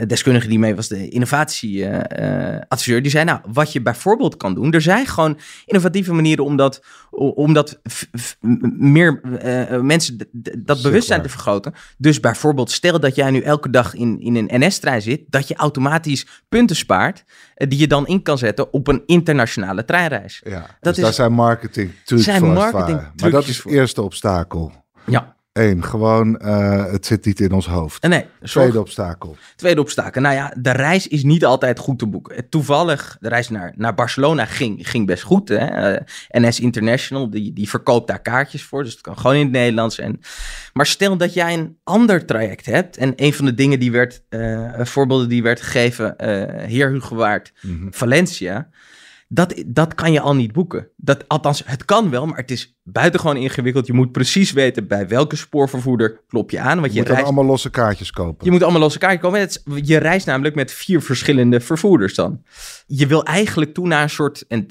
uh, 0.01 0.07
deskundigen 0.07 0.49
die 0.49 0.59
mee 0.59 0.75
was, 0.75 0.89
de 0.89 1.09
innovatieadviseur, 1.09 2.97
uh, 2.97 3.03
die 3.03 3.11
zei: 3.11 3.25
Nou, 3.25 3.41
wat 3.53 3.73
je 3.73 3.83
bijvoorbeeld 3.83 4.37
kan 4.37 4.55
doen, 4.55 4.73
er 4.73 4.81
zijn 4.81 5.07
gewoon 5.07 5.39
innovatieve 5.65 6.13
manieren 6.13 6.45
om 6.45 6.57
dat, 6.57 6.85
om 7.11 7.53
dat 7.53 7.81
meer 8.79 9.21
uh, 9.45 9.81
mensen 9.81 10.29
dat 10.59 10.83
bewustzijn 10.83 11.23
te 11.23 11.29
vergroten. 11.29 11.75
Dus 11.99 12.21
bijvoorbeeld, 12.21 12.71
stel 12.71 13.01
dat 13.01 13.15
jij 13.15 13.31
nu 13.31 13.41
elke 13.41 13.71
dag 13.71 13.95
in, 13.95 14.21
in 14.21 14.37
een 14.37 14.67
NS-trein 14.67 15.03
zit, 15.03 15.21
dat 15.29 15.49
je 15.49 15.55
automatisch 15.55 16.27
punten 16.49 16.77
spaart, 16.77 17.25
die 17.55 17.79
je 17.79 17.87
dan 17.87 18.07
in 18.07 18.23
kan 18.23 18.39
zetten 18.39 18.73
op 18.73 18.89
een 18.89 19.03
internationale 19.07 19.85
treinreis. 19.85 20.41
Ja, 20.45 20.61
dat 20.61 20.67
dus 20.81 20.97
is, 20.97 21.03
daar 21.03 21.13
zijn 21.13 21.33
marketing 21.33 21.91
trucs 22.05 22.25
zijn 22.25 22.41
voor. 22.41 22.49
Marketing 22.49 23.01
maar 23.17 23.31
dat 23.31 23.47
is 23.47 23.57
het 23.57 23.67
eerste 23.73 24.03
obstakel. 24.03 24.73
Ja. 25.07 25.37
Eén, 25.55 25.85
gewoon 25.85 26.41
uh, 26.43 26.85
het 26.93 27.07
zit 27.07 27.25
niet 27.25 27.41
in 27.41 27.53
ons 27.53 27.67
hoofd. 27.67 28.03
Nee, 28.03 28.25
zorg... 28.41 28.51
Tweede 28.65 28.81
obstakel. 28.81 29.37
Tweede 29.57 29.81
obstakel. 29.81 30.21
Nou 30.21 30.35
ja, 30.35 30.55
de 30.57 30.71
reis 30.71 31.09
is 31.09 31.23
niet 31.23 31.45
altijd 31.45 31.79
goed 31.79 31.99
te 31.99 32.07
boeken. 32.07 32.49
Toevallig, 32.49 33.17
de 33.21 33.29
reis 33.29 33.49
naar, 33.49 33.73
naar 33.77 33.95
Barcelona 33.95 34.45
ging, 34.45 34.89
ging 34.89 35.07
best 35.07 35.23
goed. 35.23 35.49
Hè? 35.49 35.93
Uh, 35.93 36.01
NS 36.29 36.61
International, 36.61 37.31
die, 37.31 37.53
die 37.53 37.69
verkoopt 37.69 38.07
daar 38.07 38.23
kaartjes 38.23 38.63
voor. 38.63 38.83
Dus 38.83 38.93
het 38.93 39.01
kan 39.01 39.19
gewoon 39.19 39.37
in 39.37 39.43
het 39.43 39.53
Nederlands. 39.53 39.99
En... 39.99 40.21
Maar 40.73 40.87
stel 40.87 41.17
dat 41.17 41.35
jij 41.35 41.55
een 41.55 41.77
ander 41.85 42.27
traject 42.27 42.67
hebt. 42.67 42.97
En 42.97 43.13
een 43.17 43.35
van 43.35 43.45
de 43.45 43.55
dingen 43.55 43.79
die 43.79 43.93
werd, 43.93 44.23
uh, 44.31 44.81
voorbeelden 44.81 45.29
die 45.29 45.43
werd 45.43 45.61
gegeven, 45.61 46.15
Heer 46.67 46.91
Hugo 46.91 47.17
Waard, 47.17 47.53
mm 47.61 47.81
-hmm. 47.81 47.95
Valencia 47.95 48.69
dat, 49.35 49.63
dat 49.67 49.95
kan 49.95 50.13
je 50.13 50.21
al 50.21 50.35
niet 50.35 50.53
boeken. 50.53 50.89
Dat, 50.97 51.29
althans, 51.29 51.63
het 51.67 51.85
kan 51.85 52.11
wel, 52.11 52.27
maar 52.27 52.37
het 52.37 52.51
is 52.51 52.79
buitengewoon 52.83 53.37
ingewikkeld. 53.37 53.87
Je 53.87 53.93
moet 53.93 54.13
precies 54.13 54.53
weten 54.53 54.87
bij 54.89 55.09
welke 55.09 55.37
spoorvervoerder 55.37 56.21
klop 56.29 56.51
je 56.51 56.61
aan. 56.61 56.81
Want 56.81 56.87
je, 56.87 56.93
je 56.93 56.99
moet 56.99 57.09
reist... 57.09 57.25
allemaal 57.25 57.45
losse 57.45 57.71
kaartjes 57.71 58.11
kopen. 58.11 58.45
Je 58.45 58.51
moet 58.51 58.63
allemaal 58.63 58.81
losse 58.81 58.99
kaartjes 58.99 59.23
kopen. 59.63 59.85
Je 59.85 59.97
reist 59.97 60.27
namelijk 60.27 60.55
met 60.55 60.73
vier 60.73 61.03
verschillende 61.03 61.61
vervoerders 61.61 62.15
dan. 62.15 62.43
Je 62.87 63.07
wil 63.07 63.25
eigenlijk 63.25 63.75
toe 63.75 63.87
naar 63.87 64.03
een 64.03 64.11
soort... 64.11 64.45
En, 64.49 64.67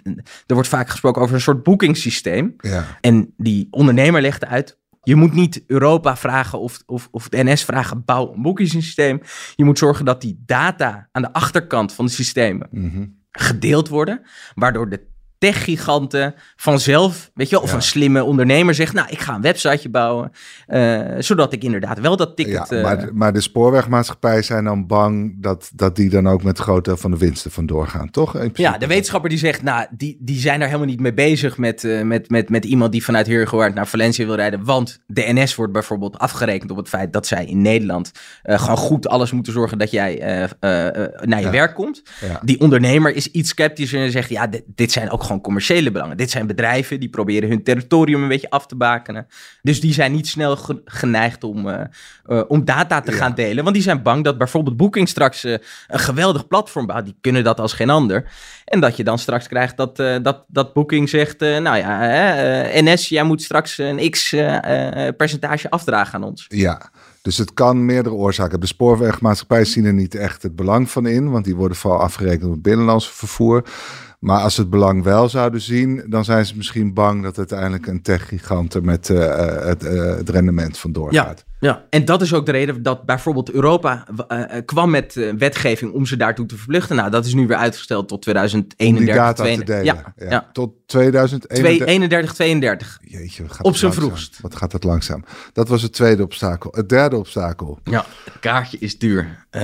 er 0.45 0.53
wordt 0.53 0.69
vaak 0.69 0.89
gesproken 0.89 1.21
over 1.21 1.35
een 1.35 1.41
soort 1.41 1.63
boekingssysteem. 1.63 2.53
Ja. 2.57 2.97
En 3.01 3.33
die 3.37 3.67
ondernemer 3.71 4.21
legt 4.21 4.45
uit... 4.45 4.81
Je 5.05 5.15
moet 5.15 5.33
niet 5.33 5.63
Europa 5.67 6.17
vragen 6.17 6.59
of, 6.59 6.83
of, 6.85 7.07
of 7.11 7.29
de 7.29 7.43
NS 7.43 7.63
vragen, 7.63 8.03
bouw 8.05 8.33
een 8.33 8.41
boekingssysteem. 8.41 9.21
Je 9.55 9.63
moet 9.63 9.77
zorgen 9.77 10.05
dat 10.05 10.21
die 10.21 10.43
data 10.45 11.09
aan 11.11 11.21
de 11.21 11.33
achterkant 11.33 11.93
van 11.93 12.05
de 12.05 12.11
systemen... 12.11 12.67
Mm 12.71 12.91
-hmm 12.91 13.21
gedeeld 13.37 13.89
worden, 13.89 14.21
waardoor 14.55 14.89
de 14.89 15.11
techgiganten 15.43 16.35
vanzelf, 16.55 17.31
weet 17.33 17.49
je 17.49 17.55
wel, 17.55 17.63
of 17.63 17.69
ja. 17.69 17.75
een 17.75 17.81
slimme 17.81 18.23
ondernemer 18.23 18.73
zegt, 18.73 18.93
nou, 18.93 19.07
ik 19.09 19.19
ga 19.19 19.35
een 19.35 19.41
websiteje 19.41 19.89
bouwen, 19.89 20.31
uh, 20.67 21.01
zodat 21.19 21.53
ik 21.53 21.63
inderdaad 21.63 21.99
wel 21.99 22.17
dat 22.17 22.35
ticket... 22.35 22.69
Ja, 22.69 22.81
maar, 22.81 22.99
de, 22.99 23.11
maar 23.13 23.33
de 23.33 23.41
spoorwegmaatschappijen 23.41 24.43
zijn 24.43 24.63
dan 24.63 24.87
bang 24.87 25.35
dat, 25.41 25.71
dat 25.75 25.95
die 25.95 26.09
dan 26.09 26.27
ook 26.27 26.43
met 26.43 26.59
groot 26.59 26.85
deel 26.85 26.97
van 26.97 27.11
de 27.11 27.17
winsten 27.17 27.51
vandoor 27.51 27.87
gaan, 27.87 28.09
toch? 28.09 28.37
Ja, 28.53 28.77
de 28.77 28.87
wetenschapper 28.87 29.29
die 29.29 29.39
zegt, 29.39 29.61
nou, 29.61 29.85
die, 29.91 30.17
die 30.19 30.39
zijn 30.39 30.59
daar 30.59 30.67
helemaal 30.67 30.89
niet 30.89 30.99
mee 30.99 31.13
bezig 31.13 31.57
met, 31.57 31.83
uh, 31.83 32.01
met, 32.01 32.29
met, 32.29 32.49
met 32.49 32.65
iemand 32.65 32.91
die 32.91 33.03
vanuit 33.03 33.27
Heergewaard 33.27 33.73
naar 33.73 33.87
Valencia 33.87 34.25
wil 34.25 34.35
rijden, 34.35 34.63
want 34.63 34.99
de 35.07 35.33
NS 35.33 35.55
wordt 35.55 35.73
bijvoorbeeld 35.73 36.17
afgerekend 36.17 36.71
op 36.71 36.77
het 36.77 36.89
feit 36.89 37.13
dat 37.13 37.27
zij 37.27 37.45
in 37.45 37.61
Nederland 37.61 38.11
gewoon 38.43 38.77
goed 38.77 39.07
alles 39.07 39.31
moeten 39.31 39.53
zorgen 39.53 39.77
dat 39.77 39.91
jij 39.91 40.17
naar 41.21 41.39
je 41.39 41.45
ja. 41.45 41.51
werk 41.51 41.75
komt. 41.75 42.03
Die 42.41 42.59
ondernemer 42.59 43.15
is 43.15 43.27
iets 43.27 43.49
sceptisch 43.49 43.93
en 43.93 44.11
zegt, 44.11 44.29
ja, 44.29 44.47
dit, 44.47 44.63
dit 44.67 44.91
zijn 44.91 45.09
ook 45.09 45.21
gewoon 45.23 45.32
commerciële 45.41 45.91
belangen. 45.91 46.17
Dit 46.17 46.31
zijn 46.31 46.47
bedrijven 46.47 46.99
die 46.99 47.09
proberen 47.09 47.49
hun 47.49 47.63
territorium 47.63 48.21
een 48.21 48.27
beetje 48.27 48.49
af 48.49 48.65
te 48.65 48.75
bakenen. 48.75 49.27
Dus 49.61 49.81
die 49.81 49.93
zijn 49.93 50.11
niet 50.11 50.27
snel 50.27 50.55
ge 50.55 50.81
geneigd 50.85 51.43
om, 51.43 51.67
uh, 51.67 51.79
uh, 52.27 52.41
om 52.47 52.65
data 52.65 53.01
te 53.01 53.11
ja. 53.11 53.17
gaan 53.17 53.33
delen. 53.33 53.63
Want 53.63 53.75
die 53.75 53.83
zijn 53.83 54.01
bang 54.01 54.23
dat 54.23 54.37
bijvoorbeeld 54.37 54.77
Booking 54.77 55.09
straks 55.09 55.45
uh, 55.45 55.57
een 55.87 55.99
geweldig 55.99 56.47
platform 56.47 56.85
bouwt. 56.85 57.05
Die 57.05 57.17
kunnen 57.21 57.43
dat 57.43 57.59
als 57.59 57.73
geen 57.73 57.89
ander. 57.89 58.31
En 58.65 58.79
dat 58.79 58.97
je 58.97 59.03
dan 59.03 59.19
straks 59.19 59.47
krijgt 59.47 59.77
dat, 59.77 59.95
dat, 59.97 60.43
dat 60.47 60.73
Booking 60.73 61.09
zegt... 61.09 61.39
nou 61.39 61.77
ja, 61.77 61.99
NS, 62.73 63.09
jij 63.09 63.23
moet 63.23 63.41
straks 63.41 63.77
een 63.77 64.09
x 64.09 64.29
percentage 65.17 65.69
afdragen 65.69 66.13
aan 66.13 66.23
ons. 66.23 66.45
Ja, 66.47 66.91
dus 67.23 67.37
het 67.37 67.53
kan 67.53 67.85
meerdere 67.85 68.15
oorzaken 68.15 68.51
hebben. 68.51 68.67
De 68.67 68.73
spoorwegmaatschappijen 68.73 69.65
zien 69.65 69.85
er 69.85 69.93
niet 69.93 70.15
echt 70.15 70.43
het 70.43 70.55
belang 70.55 70.89
van 70.89 71.05
in, 71.05 71.31
want 71.31 71.45
die 71.45 71.55
worden 71.55 71.77
vooral 71.77 71.99
afgerekend 71.99 72.43
op 72.43 72.51
het 72.51 72.61
binnenlands 72.61 73.11
vervoer. 73.11 73.63
Maar 74.23 74.41
als 74.41 74.55
ze 74.55 74.61
het 74.61 74.69
belang 74.69 75.03
wel 75.03 75.29
zouden 75.29 75.61
zien, 75.61 76.03
dan 76.07 76.25
zijn 76.25 76.45
ze 76.45 76.57
misschien 76.57 76.93
bang 76.93 77.23
dat 77.23 77.37
uiteindelijk 77.37 77.87
een 77.87 78.01
techgigant 78.01 78.73
er 78.73 78.83
met 78.83 79.09
uh, 79.09 79.19
het, 79.65 79.83
uh, 79.83 80.15
het 80.15 80.29
rendement 80.29 80.77
vandoor 80.77 81.13
ja. 81.13 81.23
gaat. 81.23 81.45
Ja, 81.63 81.85
en 81.89 82.05
dat 82.05 82.21
is 82.21 82.33
ook 82.33 82.45
de 82.45 82.51
reden 82.51 82.83
dat 82.83 83.05
bijvoorbeeld 83.05 83.51
Europa 83.51 84.05
uh, 84.31 84.43
kwam 84.65 84.89
met 84.89 85.15
uh, 85.15 85.33
wetgeving 85.37 85.93
om 85.93 86.05
ze 86.05 86.17
daartoe 86.17 86.45
te 86.45 86.57
verplichten. 86.57 86.95
Nou, 86.95 87.09
dat 87.09 87.25
is 87.25 87.33
nu 87.33 87.47
weer 87.47 87.57
uitgesteld 87.57 88.07
tot 88.07 88.21
2031. 88.21 88.99
Om 88.99 89.05
die 89.05 89.15
data 89.15 89.43
32. 89.43 89.75
te 89.75 89.83
delen. 89.83 90.13
Ja, 90.17 90.29
ja. 90.29 90.49
Tot 90.53 90.71
2031. 90.85 92.33
32. 92.33 92.99
Jeetje, 93.01 93.49
gaat 93.49 93.65
Op 93.65 93.75
zijn 93.75 93.93
vroegst. 93.93 94.39
Wat 94.41 94.55
gaat 94.55 94.71
het 94.71 94.83
langzaam. 94.83 95.23
Dat 95.53 95.67
was 95.67 95.81
het 95.81 95.93
tweede 95.93 96.23
obstakel. 96.23 96.71
Het 96.75 96.89
derde 96.89 97.17
obstakel. 97.17 97.79
Ja, 97.83 98.05
het 98.23 98.39
kaartje 98.39 98.77
is 98.79 98.97
duur. 98.97 99.45
Uh, 99.51 99.61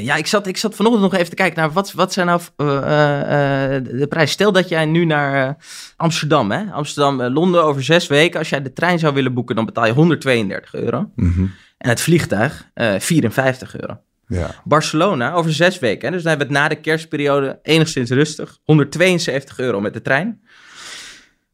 ja, 0.00 0.16
ik 0.16 0.26
zat, 0.26 0.46
ik 0.46 0.56
zat 0.56 0.74
vanochtend 0.74 1.02
nog 1.02 1.14
even 1.14 1.30
te 1.30 1.36
kijken 1.36 1.60
naar 1.60 1.72
wat, 1.72 1.92
wat 1.92 2.12
zijn 2.12 2.26
nou 2.26 2.40
de 2.56 4.06
prijs. 4.08 4.30
Stel 4.30 4.52
dat 4.52 4.68
jij 4.68 4.84
nu 4.84 5.04
naar 5.04 5.56
Amsterdam, 5.96 6.50
hè? 6.50 6.72
Amsterdam, 6.72 7.22
Londen 7.22 7.64
over 7.64 7.82
zes 7.82 8.06
weken. 8.06 8.38
Als 8.38 8.48
jij 8.48 8.62
de 8.62 8.72
trein 8.72 8.98
zou 8.98 9.14
willen 9.14 9.34
boeken, 9.34 9.56
dan 9.56 9.64
betaal 9.64 9.86
je 9.86 9.92
132 9.92 10.74
euro. 10.74 10.93
Mhm. 11.16 11.46
En 11.78 11.88
het 11.88 12.00
vliegtuig 12.00 12.70
uh, 12.74 12.98
54 12.98 13.80
euro. 13.80 14.00
Ja. 14.26 14.54
Barcelona 14.64 15.32
over 15.32 15.52
zes 15.52 15.78
weken. 15.78 16.06
Hè? 16.06 16.14
Dus 16.14 16.22
dan 16.22 16.30
hebben 16.30 16.48
we 16.48 16.54
het 16.54 16.62
na 16.62 16.68
de 16.68 16.80
kerstperiode 16.80 17.58
enigszins 17.62 18.10
rustig. 18.10 18.58
172 18.62 19.58
euro 19.58 19.80
met 19.80 19.92
de 19.92 20.02
trein. 20.02 20.40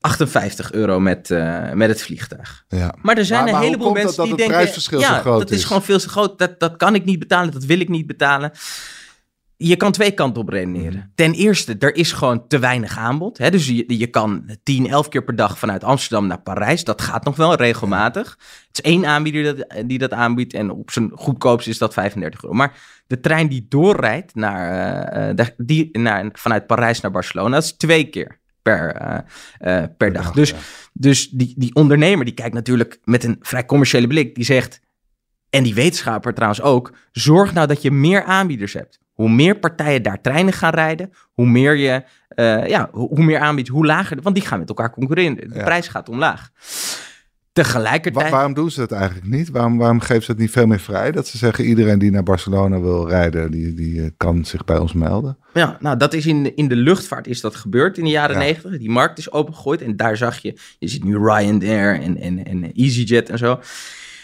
58 0.00 0.72
euro 0.72 1.00
met, 1.00 1.30
uh, 1.30 1.72
met 1.72 1.88
het 1.88 2.02
vliegtuig. 2.02 2.64
Ja. 2.68 2.94
Maar 3.02 3.16
er 3.16 3.24
zijn 3.24 3.48
een 3.48 3.56
heleboel 3.56 3.92
mensen 3.92 4.16
dat, 4.16 4.16
dat 4.16 4.26
die 4.26 4.48
denken... 4.48 4.98
ja, 4.98 5.22
dat 5.22 5.50
is. 5.50 5.64
gewoon 5.64 5.82
veel 5.82 5.98
te 5.98 6.08
groot. 6.08 6.38
Dat, 6.38 6.60
dat 6.60 6.76
kan 6.76 6.94
ik 6.94 7.04
niet 7.04 7.18
betalen, 7.18 7.52
dat 7.52 7.64
wil 7.64 7.80
ik 7.80 7.88
niet 7.88 8.06
betalen 8.06 8.52
je 9.62 9.76
kan 9.76 9.92
twee 9.92 10.10
kanten 10.10 10.42
op 10.42 10.48
redeneren. 10.48 10.98
Mhm. 10.98 11.06
Ten 11.14 11.32
eerste, 11.32 11.76
er 11.78 11.94
is 11.94 12.12
gewoon 12.12 12.46
te 12.46 12.58
weinig 12.58 12.98
aanbod. 12.98 13.38
Hè? 13.38 13.50
Dus 13.50 13.66
je, 13.66 13.84
je 13.98 14.06
kan 14.06 14.58
10, 14.62 14.88
11 14.88 15.08
keer 15.08 15.24
per 15.24 15.36
dag 15.36 15.58
vanuit 15.58 15.84
Amsterdam 15.84 16.26
naar 16.26 16.40
Parijs. 16.40 16.84
Dat 16.84 17.02
gaat 17.02 17.24
nog 17.24 17.36
wel 17.36 17.54
regelmatig. 17.54 18.38
Het 18.66 18.84
is 18.84 18.90
één 18.90 19.06
aanbieder 19.06 19.56
dat, 19.56 19.86
die 19.86 19.98
dat 19.98 20.12
aanbiedt. 20.12 20.52
En 20.54 20.70
op 20.70 20.90
zijn 20.90 21.10
goedkoopst 21.14 21.68
is 21.68 21.78
dat 21.78 21.92
35 21.92 22.42
euro. 22.42 22.54
Maar 22.54 22.72
de 23.06 23.20
trein 23.20 23.48
die 23.48 23.66
doorrijdt 23.68 24.34
naar, 24.34 25.38
uh, 25.38 25.46
die, 25.56 25.98
naar, 25.98 26.28
vanuit 26.32 26.66
Parijs 26.66 27.00
naar 27.00 27.10
Barcelona, 27.10 27.54
dat 27.54 27.64
is 27.64 27.72
twee 27.72 28.04
keer 28.04 28.40
per, 28.62 29.02
uh, 29.02 29.18
uh, 29.60 29.84
per 29.96 30.12
dag. 30.12 30.32
Dus, 30.32 30.54
dus 30.92 31.28
die, 31.28 31.54
die 31.56 31.74
ondernemer 31.74 32.24
die 32.24 32.34
kijkt 32.34 32.54
natuurlijk 32.54 32.98
met 33.04 33.24
een 33.24 33.36
vrij 33.40 33.66
commerciële 33.66 34.06
blik. 34.06 34.34
Die 34.34 34.44
zegt, 34.44 34.80
en 35.50 35.62
die 35.62 35.74
wetenschapper 35.74 36.34
trouwens 36.34 36.62
ook, 36.62 36.92
zorg 37.12 37.52
nou 37.52 37.66
dat 37.66 37.82
je 37.82 37.90
meer 37.90 38.24
aanbieders 38.24 38.72
hebt. 38.72 38.98
Hoe 39.20 39.30
meer 39.30 39.58
partijen 39.58 40.02
daar 40.02 40.20
treinen 40.20 40.52
gaan 40.52 40.74
rijden, 40.74 41.12
hoe 41.32 41.46
meer 41.46 41.76
je 41.76 42.02
uh, 42.36 42.66
ja, 42.66 42.88
hoe 42.92 43.24
meer 43.24 43.38
aanbiedt, 43.38 43.68
hoe 43.68 43.86
lager. 43.86 44.18
Want 44.22 44.34
die 44.34 44.44
gaan 44.44 44.58
met 44.58 44.68
elkaar 44.68 44.90
concurreren. 44.90 45.36
De 45.36 45.48
ja. 45.54 45.64
prijs 45.64 45.88
gaat 45.88 46.08
omlaag. 46.08 46.50
Tegelijkertijd. 47.52 48.24
Wa 48.24 48.30
waarom 48.30 48.54
doen 48.54 48.70
ze 48.70 48.80
dat 48.80 48.92
eigenlijk 48.92 49.26
niet? 49.26 49.50
Waarom, 49.50 49.78
waarom 49.78 50.00
geven 50.00 50.22
ze 50.22 50.30
het 50.30 50.40
niet 50.40 50.50
veel 50.50 50.66
meer 50.66 50.80
vrij? 50.80 51.12
Dat 51.12 51.26
ze 51.26 51.38
zeggen: 51.38 51.64
iedereen 51.64 51.98
die 51.98 52.10
naar 52.10 52.22
Barcelona 52.22 52.80
wil 52.80 53.08
rijden, 53.08 53.50
die, 53.50 53.74
die 53.74 53.94
uh, 53.94 54.06
kan 54.16 54.44
zich 54.44 54.64
bij 54.64 54.78
ons 54.78 54.92
melden. 54.92 55.38
Ja, 55.52 55.76
nou, 55.80 55.96
dat 55.96 56.12
is 56.14 56.26
in 56.26 56.42
de, 56.42 56.54
in 56.54 56.68
de 56.68 56.76
luchtvaart 56.76 57.26
is 57.26 57.40
dat 57.40 57.56
gebeurd 57.56 57.98
in 57.98 58.04
de 58.04 58.10
jaren 58.10 58.38
negentig. 58.38 58.72
Ja. 58.72 58.78
Die 58.78 58.90
markt 58.90 59.18
is 59.18 59.32
opengegooid 59.32 59.82
en 59.82 59.96
daar 59.96 60.16
zag 60.16 60.38
je, 60.38 60.58
je 60.78 60.88
ziet 60.88 61.04
nu 61.04 61.16
Ryanair 61.16 62.00
en, 62.00 62.16
en, 62.16 62.44
en 62.44 62.72
EasyJet 62.72 63.28
en 63.28 63.38
zo 63.38 63.60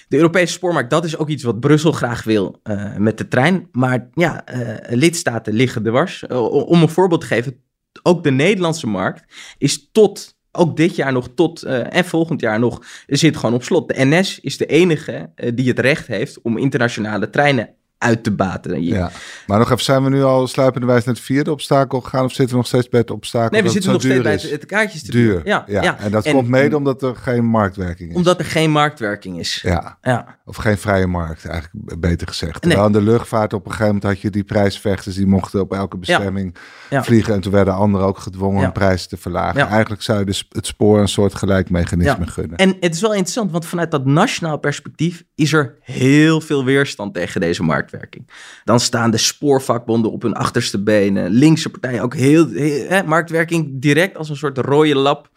de 0.09 0.17
Europese 0.17 0.53
spoormarkt, 0.53 0.91
dat 0.91 1.05
is 1.05 1.17
ook 1.17 1.29
iets 1.29 1.43
wat 1.43 1.61
Brussel 1.61 1.93
graag 1.93 2.25
wil 2.25 2.61
uh, 2.65 2.97
met 2.97 3.19
de 3.19 3.29
trein. 3.29 3.69
Maar 3.73 4.09
ja, 4.15 4.45
uh, 4.55 4.75
lidstaten 4.89 5.53
liggen 5.53 5.83
dwars. 5.83 6.25
Uh, 6.29 6.53
om 6.53 6.83
een 6.83 6.89
voorbeeld 6.89 7.21
te 7.21 7.27
geven, 7.27 7.63
ook 8.03 8.25
de 8.25 8.31
Nederlandse 8.31 8.87
markt 8.87 9.35
is 9.59 9.89
tot, 9.93 10.37
ook 10.53 10.77
dit 10.77 10.97
jaar 10.97 11.13
nog 11.13 11.29
tot 11.35 11.63
en 11.63 12.05
volgend 12.05 12.41
jaar 12.41 12.59
nog, 12.59 12.83
zit 13.07 13.37
gewoon 13.37 13.55
op 13.55 13.63
slot. 13.63 13.89
De 13.89 14.05
NS 14.05 14.41
is 14.41 14.57
de 14.57 14.67
enige 14.67 15.33
die 15.55 15.69
het 15.69 15.79
recht 15.79 16.07
heeft 16.07 16.41
om 16.43 16.59
internationale 16.59 17.31
treinen 17.31 17.76
uit 17.99 18.23
te 18.23 18.31
baten. 18.31 18.83
Ja, 18.83 19.11
maar 19.47 19.59
nog 19.59 19.71
even, 19.71 19.85
zijn 19.85 20.05
we 20.05 20.11
nu 20.11 20.23
al 20.23 20.47
sluipende 20.47 20.87
wijze 20.87 21.07
naar 21.07 21.15
het 21.15 21.25
vierde 21.25 21.51
obstakel 21.51 22.01
gegaan 22.01 22.25
of 22.25 22.33
zitten 22.33 22.49
we 22.49 22.57
nog 22.57 22.67
steeds 22.67 22.89
bij 22.89 23.01
het 23.01 23.11
obstakel? 23.11 23.51
Nee, 23.51 23.63
we 23.63 23.69
zitten 23.69 23.93
nog 23.93 24.01
steeds 24.01 24.23
bij 24.23 24.33
het, 24.33 24.51
het 24.51 24.67
kaartjes 24.67 25.03
te 25.03 25.11
duur. 25.11 25.41
Ja, 25.45 25.65
ja. 25.67 25.83
ja. 25.83 25.99
En 25.99 26.11
dat 26.11 26.25
en, 26.25 26.33
komt 26.33 26.49
mede 26.49 26.77
omdat 26.77 27.03
er 27.03 27.17
geen 27.17 27.45
marktwerking 27.45 28.11
is. 28.11 28.17
Omdat 28.17 28.39
er 28.39 28.45
geen 28.45 28.71
marktwerking 28.71 29.39
is. 29.39 29.61
Ja. 29.63 29.99
ja. 30.03 30.39
Of 30.45 30.57
geen 30.57 30.79
vrije 30.79 31.07
markt, 31.07 31.47
eigenlijk 31.47 32.01
beter 32.01 32.27
gezegd. 32.29 32.65
Nee. 32.65 32.73
Terwijl 32.73 32.93
de 32.93 33.03
luchtvaart 33.03 33.53
op 33.53 33.65
een 33.65 33.71
gegeven 33.71 33.95
moment 33.95 34.05
had 34.13 34.21
je 34.21 34.31
die 34.31 34.45
prijsvechters 34.45 35.17
die 35.17 35.27
mochten 35.27 35.61
op 35.61 35.73
elke 35.73 35.97
bestemming 35.97 36.57
ja. 36.91 37.05
vliegen. 37.05 37.35
En 37.35 37.41
toen 37.41 37.53
werden 37.53 37.75
anderen 37.75 38.07
ook 38.07 38.19
gedwongen 38.19 38.63
hun 38.63 38.73
prijzen 38.73 39.09
te 39.09 39.17
verlagen. 39.17 39.69
Eigenlijk 39.69 40.03
zou 40.03 40.19
je 40.19 40.25
dus 40.25 40.47
het 40.49 40.67
spoor 40.67 41.01
een 41.01 41.09
soort 41.09 41.35
gelijk 41.35 41.71
mechanisme 41.71 42.27
gunnen. 42.27 42.57
En 42.57 42.77
het 42.81 42.95
is 42.95 43.01
wel 43.01 43.13
interessant, 43.13 43.51
want 43.51 43.67
vanuit 43.67 43.91
dat 43.91 44.05
nationaal 44.05 44.59
perspectief 44.59 45.25
is 45.35 45.53
er 45.53 45.75
heel 45.81 46.41
veel 46.41 46.65
weerstand 46.65 47.15
tegen 47.15 47.41
deze 47.41 47.63
marktwerking. 47.91 48.31
Dan 48.65 48.81
staan 48.81 49.11
de 49.11 49.17
spoorvakbonden 49.17 50.13
op 50.13 50.23
hun 50.23 50.35
achterste 50.35 50.83
benen. 50.83 51.31
Linkse 51.31 51.71
partijen 51.71 52.03
ook 52.03 52.15
heel, 52.15 52.49
heel 52.49 52.89
hè, 52.89 53.03
marktwerking 53.03 53.81
direct 53.81 54.17
als 54.17 54.29
een 54.29 54.37
soort 54.37 54.59
rode 54.59 54.95
lap. 54.95 55.31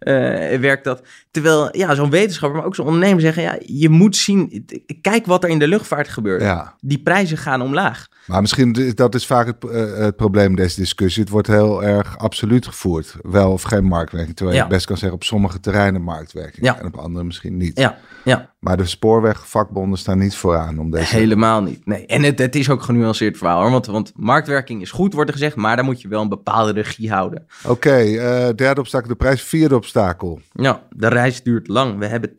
Uh, 0.00 0.14
werkt 0.58 0.84
dat. 0.84 1.02
Terwijl 1.30 1.76
ja, 1.76 1.94
zo'n 1.94 2.10
wetenschapper, 2.10 2.58
maar 2.58 2.66
ook 2.66 2.74
zo'n 2.74 2.86
ondernemer 2.86 3.20
zeggen: 3.20 3.42
ja, 3.42 3.58
je 3.60 3.88
moet 3.88 4.16
zien, 4.16 4.66
kijk 5.00 5.26
wat 5.26 5.44
er 5.44 5.50
in 5.50 5.58
de 5.58 5.68
luchtvaart 5.68 6.08
gebeurt. 6.08 6.42
Ja. 6.42 6.74
Die 6.80 7.02
prijzen 7.02 7.36
gaan 7.36 7.62
omlaag. 7.62 8.08
Maar 8.26 8.40
misschien 8.40 8.92
dat 8.94 9.14
is 9.14 9.26
vaak 9.26 9.46
het, 9.46 9.64
uh, 9.64 9.96
het 9.96 10.16
probleem 10.16 10.56
deze 10.56 10.80
discussie. 10.80 11.22
Het 11.22 11.32
wordt 11.32 11.46
heel 11.46 11.84
erg 11.84 12.18
absoluut 12.18 12.66
gevoerd. 12.66 13.16
Wel 13.22 13.52
of 13.52 13.62
geen 13.62 13.84
marktwerking. 13.84 14.36
Terwijl 14.36 14.58
ja. 14.58 14.64
je 14.64 14.70
best 14.70 14.86
kan 14.86 14.96
zeggen 14.96 15.16
op 15.16 15.24
sommige 15.24 15.60
terreinen 15.60 16.02
marktwerking. 16.02 16.66
Ja. 16.66 16.78
En 16.78 16.86
op 16.86 16.96
andere 16.96 17.24
misschien 17.24 17.56
niet. 17.56 17.78
Ja. 17.78 17.98
Ja. 18.24 18.53
Maar 18.64 18.76
de 18.76 18.86
spoorwegvakbonden 18.86 19.98
staan 19.98 20.18
niet 20.18 20.36
vooraan 20.36 20.78
om 20.78 20.90
deze... 20.90 21.14
Helemaal 21.14 21.62
niet. 21.62 21.86
Nee. 21.86 22.06
En 22.06 22.22
het, 22.22 22.38
het 22.38 22.56
is 22.56 22.70
ook 22.70 22.82
genuanceerd 22.82 23.38
verhaal 23.38 23.60
hoor. 23.60 23.70
Want, 23.70 23.86
want 23.86 24.12
marktwerking 24.16 24.82
is 24.82 24.90
goed, 24.90 25.12
wordt 25.12 25.30
er 25.30 25.36
gezegd. 25.36 25.56
Maar 25.56 25.76
dan 25.76 25.84
moet 25.84 26.00
je 26.00 26.08
wel 26.08 26.22
een 26.22 26.28
bepaalde 26.28 26.72
regie 26.72 27.10
houden. 27.10 27.46
Oké, 27.62 27.72
okay, 27.72 28.14
uh, 28.14 28.54
derde 28.54 28.80
obstakel 28.80 29.08
de 29.08 29.14
prijs. 29.14 29.42
Vierde 29.42 29.76
obstakel. 29.76 30.40
Ja, 30.52 30.82
de 30.90 31.08
reis 31.08 31.42
duurt 31.42 31.68
lang. 31.68 31.98
We 31.98 32.06
hebben 32.06 32.30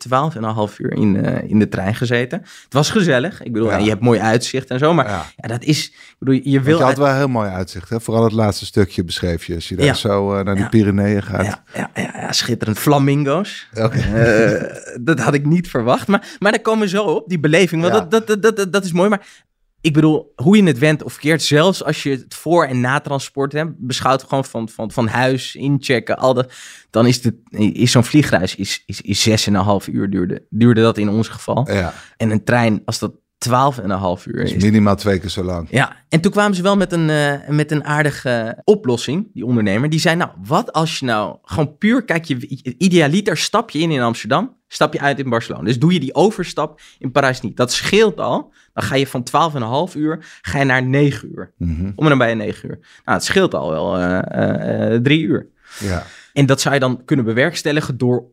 12,5 0.70 0.76
uur 0.76 0.92
in, 0.92 1.14
uh, 1.14 1.50
in 1.50 1.58
de 1.58 1.68
trein 1.68 1.94
gezeten. 1.94 2.38
Het 2.64 2.72
was 2.72 2.90
gezellig. 2.90 3.42
Ik 3.42 3.52
bedoel, 3.52 3.68
ja. 3.68 3.76
je 3.76 3.88
hebt 3.88 4.02
mooi 4.02 4.20
uitzicht 4.20 4.70
en 4.70 4.78
zo. 4.78 4.94
Maar 4.94 5.08
ja, 5.08 5.24
ja 5.36 5.48
dat 5.48 5.62
is... 5.62 5.86
Ik 5.86 6.16
bedoel, 6.18 6.40
je 6.42 6.60
wil... 6.60 6.78
Je 6.78 6.84
had 6.84 6.98
wel 6.98 7.14
heel 7.14 7.28
mooi 7.28 7.50
uitzicht. 7.50 7.88
Hè? 7.88 8.00
Vooral 8.00 8.24
het 8.24 8.32
laatste 8.32 8.64
stukje 8.64 9.04
beschreef 9.04 9.44
je. 9.44 9.54
Als 9.54 9.68
je 9.68 9.76
daar 9.76 9.96
zo 9.96 10.38
uh, 10.38 10.44
naar 10.44 10.54
die 10.54 10.68
Pyreneeën 10.68 11.22
gaat. 11.22 11.44
Ja, 11.44 11.62
ja, 11.74 11.90
ja, 11.94 12.32
schitterend. 12.32 12.78
Flamingo's. 12.78 13.68
Okay. 13.74 14.70
dat 15.00 15.20
had 15.20 15.34
ik 15.34 15.46
niet 15.46 15.68
verwacht. 15.68 16.06
Maar, 16.06 16.15
maar 16.38 16.52
daar 16.52 16.60
komen 16.60 16.80
we 16.80 16.88
zo 16.88 17.04
op, 17.04 17.28
die 17.28 17.40
beleving. 17.40 17.82
Want 17.82 17.94
ja. 17.94 18.00
dat, 18.00 18.26
dat, 18.26 18.42
dat, 18.42 18.56
dat, 18.56 18.72
dat 18.72 18.84
is 18.84 18.92
mooi. 18.92 19.08
Maar 19.08 19.44
ik 19.80 19.92
bedoel, 19.92 20.32
hoe 20.36 20.56
je 20.56 20.62
het 20.62 20.78
went 20.78 21.02
of 21.02 21.16
keert, 21.16 21.42
zelfs 21.42 21.84
als 21.84 22.02
je 22.02 22.10
het 22.10 22.34
voor- 22.34 22.64
en 22.64 22.80
natransport 22.80 23.52
hè, 23.52 23.64
beschouwt, 23.76 24.22
gewoon 24.22 24.44
van, 24.44 24.68
van, 24.68 24.90
van 24.90 25.06
huis, 25.06 25.54
inchecken, 25.54 26.18
al 26.18 26.34
dat, 26.34 26.52
dan 26.90 27.06
is, 27.06 27.20
de, 27.20 27.34
is 27.72 27.90
zo'n 27.90 28.04
vliegreis 28.04 28.54
is, 28.54 28.82
is, 28.86 29.00
is 29.00 29.22
zes 29.22 29.46
en 29.46 29.54
een 29.54 29.62
half 29.62 29.86
uur 29.86 30.10
duurde, 30.10 30.46
duurde 30.50 30.80
dat 30.80 30.98
in 30.98 31.08
ons 31.08 31.28
geval. 31.28 31.70
Ja. 31.72 31.94
En 32.16 32.30
een 32.30 32.44
trein, 32.44 32.82
als 32.84 32.98
dat 32.98 33.12
twaalf 33.46 33.78
en 33.78 33.90
een 33.90 33.98
half 33.98 34.26
uur 34.26 34.42
is. 34.42 34.52
is. 34.52 34.62
minimaal 34.62 34.96
twee 34.96 35.18
keer 35.18 35.30
zo 35.30 35.42
lang. 35.42 35.68
Ja, 35.70 35.96
en 36.08 36.20
toen 36.20 36.32
kwamen 36.32 36.56
ze 36.56 36.62
wel 36.62 36.76
met 36.76 36.92
een, 36.92 37.08
uh, 37.08 37.48
met 37.48 37.70
een 37.70 37.84
aardige 37.84 38.60
oplossing, 38.64 39.28
die 39.32 39.44
ondernemer. 39.44 39.90
Die 39.90 40.00
zei, 40.00 40.16
nou, 40.16 40.30
wat 40.44 40.72
als 40.72 40.98
je 40.98 41.04
nou 41.04 41.36
gewoon 41.42 41.78
puur, 41.78 42.04
kijk 42.04 42.24
je, 42.24 42.36
idealiter 42.78 43.36
stap 43.36 43.70
je 43.70 43.78
in 43.78 43.90
in 43.90 44.00
Amsterdam, 44.00 44.56
stap 44.68 44.92
je 44.92 45.00
uit 45.00 45.18
in 45.18 45.28
Barcelona. 45.30 45.64
Dus 45.64 45.78
doe 45.78 45.92
je 45.92 46.00
die 46.00 46.14
overstap 46.14 46.80
in 46.98 47.12
Parijs 47.12 47.40
niet. 47.40 47.56
Dat 47.56 47.72
scheelt 47.72 48.20
al. 48.20 48.52
Dan 48.72 48.84
ga 48.84 48.94
je 48.94 49.06
van 49.06 49.26
12,5 49.90 49.96
uur 49.96 50.38
ga 50.42 50.58
je 50.58 50.64
naar 50.64 50.82
9 50.82 51.30
uur. 51.34 51.52
Mm 51.56 51.76
-hmm. 51.76 51.92
Om 51.96 52.02
en 52.02 52.08
dan 52.08 52.18
bij 52.18 52.34
9 52.34 52.68
uur. 52.68 52.78
Nou, 53.04 53.16
het 53.18 53.24
scheelt 53.24 53.54
al 53.54 53.70
wel 53.70 54.00
uh, 54.00 54.20
uh, 54.92 55.00
drie 55.00 55.22
uur. 55.22 55.48
Ja. 55.78 56.06
En 56.32 56.46
dat 56.46 56.60
zou 56.60 56.74
je 56.74 56.80
dan 56.80 57.04
kunnen 57.04 57.24
bewerkstelligen 57.24 57.98
door 57.98 58.24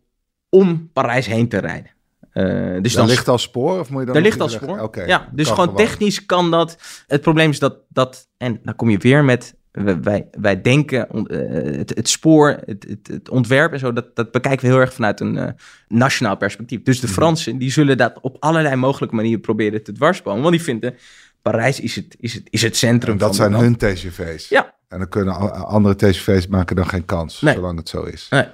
om 0.49 0.89
Parijs 0.93 1.25
heen 1.25 1.47
te 1.47 1.57
rijden. 1.57 1.91
Uh, 2.33 2.81
dus 2.81 2.93
dan 2.93 3.07
ligt 3.07 3.27
al 3.27 3.37
spoor? 3.37 3.79
Of 3.79 3.89
moet 3.89 3.99
je 3.99 4.05
dan 4.05 4.13
daar 4.13 4.23
ligt 4.23 4.39
al 4.39 4.49
spoor. 4.49 4.79
Okay, 4.79 5.07
ja, 5.07 5.29
dus 5.31 5.47
gewoon, 5.47 5.65
gewoon 5.65 5.85
technisch 5.85 6.25
kan 6.25 6.51
dat. 6.51 6.77
Het 7.07 7.21
probleem 7.21 7.49
is 7.49 7.59
dat, 7.59 7.77
dat 7.87 8.27
en 8.37 8.59
dan 8.63 8.75
kom 8.75 8.89
je 8.89 8.97
weer 8.97 9.23
met 9.23 9.55
wij, 10.01 10.27
wij 10.31 10.61
denken 10.61 11.07
uh, 11.11 11.77
het, 11.77 11.95
het, 11.95 12.09
spoor, 12.09 12.57
het, 12.65 12.85
het, 12.89 13.07
het, 13.07 13.29
ontwerp 13.29 13.73
en 13.73 13.79
zo, 13.79 13.93
dat, 13.93 14.15
dat 14.15 14.31
bekijken 14.31 14.65
we 14.65 14.71
heel 14.71 14.81
erg 14.81 14.93
vanuit 14.93 15.19
een 15.19 15.35
uh, 15.35 15.47
nationaal 15.87 16.37
perspectief. 16.37 16.83
Dus 16.83 16.99
de 16.99 17.07
Fransen, 17.07 17.57
die 17.57 17.71
zullen 17.71 17.97
dat 17.97 18.19
op 18.21 18.37
allerlei 18.39 18.75
mogelijke 18.75 19.15
manieren 19.15 19.41
proberen 19.41 19.83
te 19.83 19.91
dwarsbomen. 19.91 20.41
Want 20.41 20.53
die 20.53 20.63
vinden, 20.63 20.95
Parijs 21.41 21.79
is 21.79 21.95
het, 21.95 22.15
is 22.19 22.33
het, 22.33 22.43
is 22.49 22.61
het 22.61 22.77
centrum 22.77 23.11
en 23.11 23.17
dat 23.17 23.35
van 23.35 23.51
zijn 23.51 23.61
hun 23.61 23.77
TGV's. 23.77 24.49
Ja. 24.49 24.73
En 24.87 24.97
dan 24.99 25.09
kunnen 25.09 25.65
andere 25.65 25.95
TGV's 25.95 26.47
maken 26.47 26.75
dan 26.75 26.87
geen 26.87 27.05
kans, 27.05 27.41
nee. 27.41 27.53
zolang 27.53 27.77
het 27.77 27.89
zo 27.89 28.03
is. 28.03 28.27
Nee. 28.29 28.45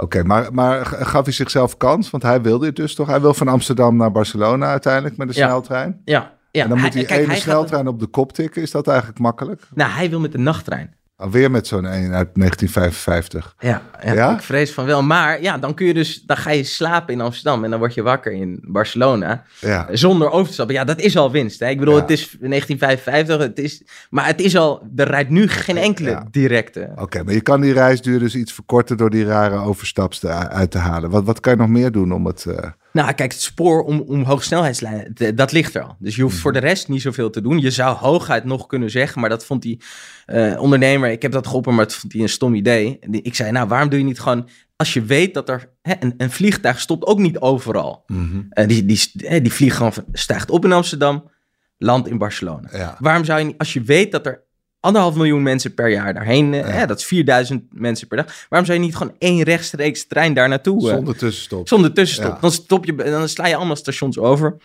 Oké, 0.00 0.18
okay, 0.18 0.22
maar, 0.22 0.54
maar 0.54 0.86
gaf 0.86 1.24
hij 1.24 1.32
zichzelf 1.32 1.76
kans? 1.76 2.10
Want 2.10 2.22
hij 2.22 2.42
wil 2.42 2.58
dit 2.58 2.76
dus 2.76 2.94
toch? 2.94 3.06
Hij 3.06 3.20
wil 3.20 3.34
van 3.34 3.48
Amsterdam 3.48 3.96
naar 3.96 4.12
Barcelona 4.12 4.66
uiteindelijk 4.66 5.16
met 5.16 5.28
de 5.28 5.34
ja. 5.34 5.46
sneltrein? 5.46 6.00
Ja. 6.04 6.32
ja. 6.50 6.62
En 6.62 6.68
dan 6.68 6.78
hij, 6.78 6.86
moet 6.86 6.94
hij 6.94 7.04
kijk, 7.04 7.20
ene 7.20 7.28
hij 7.28 7.40
sneltrein 7.40 7.84
gaat... 7.84 7.92
op 7.92 8.00
de 8.00 8.06
kop 8.06 8.32
tikken. 8.32 8.62
Is 8.62 8.70
dat 8.70 8.88
eigenlijk 8.88 9.18
makkelijk? 9.18 9.62
Nou, 9.74 9.90
hij 9.90 10.10
wil 10.10 10.20
met 10.20 10.32
de 10.32 10.38
nachttrein. 10.38 10.94
Alweer 11.20 11.50
met 11.50 11.66
zo'n 11.66 11.84
een 11.84 12.12
uit 12.14 12.28
1955. 12.34 13.54
Ja, 13.58 13.82
ja, 14.04 14.12
Ja? 14.12 14.34
ik 14.34 14.40
vrees 14.42 14.72
van 14.72 14.84
wel. 14.84 15.02
Maar 15.02 15.42
ja, 15.42 15.58
dan 15.58 15.74
kun 15.74 15.86
je 15.86 15.94
dus, 15.94 16.22
dan 16.26 16.36
ga 16.36 16.50
je 16.50 16.64
slapen 16.64 17.14
in 17.14 17.20
Amsterdam 17.20 17.64
en 17.64 17.70
dan 17.70 17.78
word 17.78 17.94
je 17.94 18.02
wakker 18.02 18.32
in 18.32 18.58
Barcelona 18.62 19.42
Ja. 19.60 19.86
zonder 19.92 20.30
over 20.30 20.46
te 20.46 20.52
stappen. 20.52 20.74
Ja, 20.74 20.84
dat 20.84 21.00
is 21.00 21.16
al 21.16 21.30
winst. 21.30 21.60
Hè? 21.60 21.68
Ik 21.68 21.78
bedoel, 21.78 21.94
Ja. 21.94 22.00
het 22.00 22.10
is 22.10 22.36
1955, 22.40 23.38
het 23.38 23.58
is, 23.58 23.82
maar 24.10 24.26
het 24.26 24.40
is 24.40 24.56
al, 24.56 24.82
er 24.96 25.08
rijdt 25.08 25.30
nu 25.30 25.48
geen 25.48 25.76
enkele 25.76 26.22
directe. 26.30 26.90
Oké, 26.96 27.22
maar 27.22 27.34
je 27.34 27.40
kan 27.40 27.60
die 27.60 27.72
reisduur 27.72 28.18
dus 28.18 28.34
iets 28.34 28.52
verkorten 28.52 28.96
door 28.96 29.10
die 29.10 29.24
rare 29.24 29.56
overstaps 29.56 30.22
eruit 30.22 30.70
te 30.70 30.78
halen. 30.78 31.10
Wat, 31.10 31.24
wat 31.24 31.40
kan 31.40 31.52
je 31.52 31.58
nog 31.58 31.68
meer 31.68 31.92
doen 31.92 32.12
om 32.12 32.26
het... 32.26 32.46
eh, 32.46 32.70
Nou, 32.98 33.12
kijk, 33.12 33.32
het 33.32 33.40
spoor 33.42 33.82
om, 33.82 34.00
om 34.00 34.22
hoogsnelheidslijnen, 34.22 35.14
dat 35.36 35.52
ligt 35.52 35.74
er 35.74 35.82
al. 35.82 35.96
Dus 35.98 36.16
je 36.16 36.22
hoeft 36.22 36.34
Mhm. 36.34 36.42
voor 36.42 36.52
de 36.52 36.58
rest 36.58 36.88
niet 36.88 37.02
zoveel 37.02 37.30
te 37.30 37.40
doen. 37.40 37.58
Je 37.58 37.70
zou 37.70 37.96
hooguit 37.96 38.44
nog 38.44 38.66
kunnen 38.66 38.90
zeggen, 38.90 39.20
maar 39.20 39.30
dat 39.30 39.44
vond 39.44 39.62
die 39.62 39.80
eh, 40.26 40.60
ondernemer, 40.60 41.10
ik 41.10 41.22
heb 41.22 41.32
dat 41.32 41.46
geholpen, 41.46 41.74
maar 41.74 41.84
dat 41.84 41.94
vond 41.94 42.12
hij 42.12 42.22
een 42.22 42.28
stom 42.28 42.54
idee. 42.54 42.98
Die- 43.08 43.22
Ik 43.22 43.34
zei, 43.34 43.50
nou, 43.50 43.68
waarom 43.68 43.88
doe 43.88 43.98
je 43.98 44.04
niet 44.04 44.20
gewoon, 44.20 44.48
als 44.76 44.92
je 44.94 45.02
weet 45.02 45.34
dat 45.34 45.48
er, 45.48 45.72
hè, 45.82 45.94
een, 46.00 46.14
een 46.16 46.30
vliegtuig 46.30 46.80
stopt 46.80 47.06
ook 47.06 47.18
niet 47.18 47.38
overal. 47.38 48.04
Eh, 48.50 48.66
die, 48.68 48.84
die, 48.84 49.40
die 49.42 49.72
van- 49.74 49.92
stijgt 50.12 50.50
op 50.50 50.64
in 50.64 50.72
Amsterdam, 50.72 51.30
landt 51.76 52.08
in 52.08 52.18
Barcelona. 52.18 52.68
Ja. 52.72 52.96
Waarom 52.98 53.24
zou 53.24 53.38
je 53.38 53.44
niet, 53.44 53.58
als 53.58 53.72
je 53.72 53.82
weet 53.82 54.12
dat 54.12 54.26
er 54.26 54.42
anderhalf 54.80 55.14
miljoen 55.14 55.42
mensen 55.42 55.74
per 55.74 55.88
jaar 55.90 56.14
daarheen, 56.14 56.54
eh, 56.54 56.74
Ja. 56.74 56.86
dat 56.86 56.98
is 56.98 57.04
4000 57.04 57.62
mensen 57.70 58.08
per 58.08 58.16
dag, 58.16 58.46
waarom 58.48 58.68
zou 58.68 58.78
je 58.80 58.84
niet 58.84 58.96
gewoon 58.96 59.14
één 59.18 59.42
rechtstreeks 59.42 60.06
trein 60.06 60.34
daar 60.34 60.48
naartoe? 60.48 60.88
eh, 60.88 60.94
Zonder 60.94 61.16
tussenstop. 61.16 61.68
zonder 61.68 61.92
tussenstop. 61.92 62.34
Ja. 62.34 62.40
Dan, 62.40 62.52
stop 62.52 62.84
je, 62.84 62.94
dan 62.94 63.28
sla 63.28 63.46
je 63.46 63.56
allemaal 63.56 63.76
stations 63.76 64.18
over. 64.18 64.56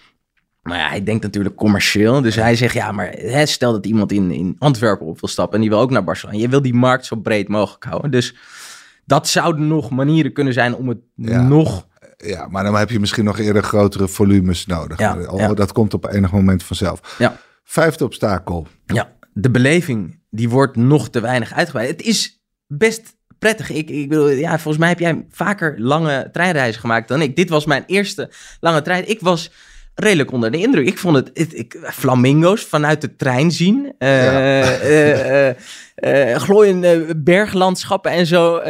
Maar 0.61 0.77
ja, 0.77 0.87
hij 0.87 1.03
denkt 1.03 1.23
natuurlijk 1.23 1.55
commercieel. 1.55 2.21
Dus 2.21 2.35
hij 2.35 2.55
zegt, 2.55 2.73
ja, 2.73 2.91
maar 2.91 3.09
hè, 3.09 3.45
stel 3.45 3.71
dat 3.71 3.85
iemand 3.85 4.11
in, 4.11 4.31
in 4.31 4.55
Antwerpen 4.59 5.05
op 5.05 5.19
wil 5.19 5.29
stappen... 5.29 5.55
en 5.55 5.61
die 5.61 5.69
wil 5.69 5.79
ook 5.79 5.91
naar 5.91 6.03
Barcelona. 6.03 6.37
Je 6.39 6.49
wil 6.49 6.61
die 6.61 6.73
markt 6.73 7.05
zo 7.05 7.15
breed 7.15 7.47
mogelijk 7.47 7.83
houden. 7.83 8.11
Dus 8.11 8.35
dat 9.05 9.27
zouden 9.27 9.67
nog 9.67 9.89
manieren 9.89 10.33
kunnen 10.33 10.53
zijn 10.53 10.75
om 10.75 10.87
het 10.89 10.97
Ja. 11.15 11.41
nog... 11.47 11.87
Ja, 12.17 12.47
maar 12.47 12.63
dan 12.63 12.75
heb 12.75 12.89
je 12.89 12.99
misschien 12.99 13.23
nog 13.23 13.39
eerder 13.39 13.63
grotere 13.63 14.07
volumes 14.07 14.65
nodig. 14.65 14.99
Ja. 14.99 15.53
Dat 15.53 15.71
komt 15.71 15.93
op 15.93 16.05
enig 16.13 16.31
moment 16.31 16.63
vanzelf. 16.63 17.15
Ja, 17.17 17.37
Vijfde 17.63 18.03
obstakel. 18.05 18.67
ja, 18.85 19.11
de 19.33 19.51
beleving, 19.51 20.19
die 20.29 20.49
wordt 20.49 20.75
nog 20.75 21.09
te 21.09 21.19
weinig 21.19 21.53
uitgebreid. 21.53 21.89
Het 21.89 22.01
is 22.01 22.43
best 22.67 23.15
prettig. 23.39 23.69
Ik, 23.69 23.89
ik 23.89 24.09
bedoel, 24.09 24.29
ja, 24.29 24.49
volgens 24.49 24.77
mij 24.77 24.89
heb 24.89 24.99
jij 24.99 25.25
vaker 25.29 25.81
lange 25.81 26.29
treinreizen 26.31 26.81
gemaakt 26.81 27.07
dan 27.07 27.21
ik. 27.21 27.35
Dit 27.35 27.49
was 27.49 27.65
mijn 27.65 27.83
eerste 27.85 28.29
lange 28.59 28.81
trein. 28.81 29.09
Ik 29.09 29.19
was 29.19 29.51
redelijk 29.95 30.31
onder 30.31 30.51
de 30.51 30.57
indruk. 30.57 30.87
Ik 30.87 30.97
vond 30.97 31.15
het, 31.15 31.29
het 31.33 31.57
ik, 31.57 31.77
flamingo's 31.91 32.63
vanuit 32.63 33.01
de 33.01 33.15
trein 33.15 33.51
zien. 33.51 33.95
Ja. 33.97 34.71
eh, 35.95 36.35
glooiende 36.35 37.13
berglandschappen 37.17 38.11
en 38.11 38.25
zo. 38.25 38.61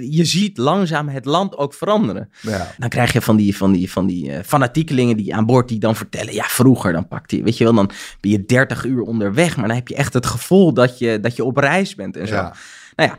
Je 0.00 0.24
ziet 0.24 0.58
langzaam 0.58 1.08
het 1.08 1.24
land 1.24 1.56
ook 1.56 1.74
veranderen. 1.74 2.30
Ja. 2.40 2.74
Dan 2.78 2.88
krijg 2.88 3.12
je 3.12 3.20
van 3.20 3.36
die, 3.36 3.56
van 3.56 3.72
die, 3.72 3.90
van 3.90 4.06
die 4.06 4.44
fanatiekelingen 4.44 5.16
die 5.16 5.34
aan 5.34 5.46
boord 5.46 5.68
die 5.68 5.78
dan 5.78 5.96
vertellen. 5.96 6.34
Ja, 6.34 6.44
vroeger 6.44 6.92
dan 6.92 7.08
pakt 7.08 7.30
hij, 7.30 7.42
weet 7.42 7.58
je 7.58 7.64
wel, 7.64 7.74
dan 7.74 7.90
ben 8.20 8.30
je 8.30 8.44
30 8.44 8.84
uur 8.84 9.02
onderweg. 9.02 9.56
Maar 9.56 9.66
dan 9.66 9.76
heb 9.76 9.88
je 9.88 9.94
echt 9.94 10.12
het 10.12 10.26
gevoel 10.26 10.74
dat 10.74 10.98
je, 10.98 11.20
dat 11.20 11.36
je 11.36 11.44
op 11.44 11.56
reis 11.56 11.94
bent 11.94 12.16
en 12.16 12.26
zo. 12.26 12.34
Ja. 12.34 12.54
Nou 12.96 13.10
ja, 13.10 13.18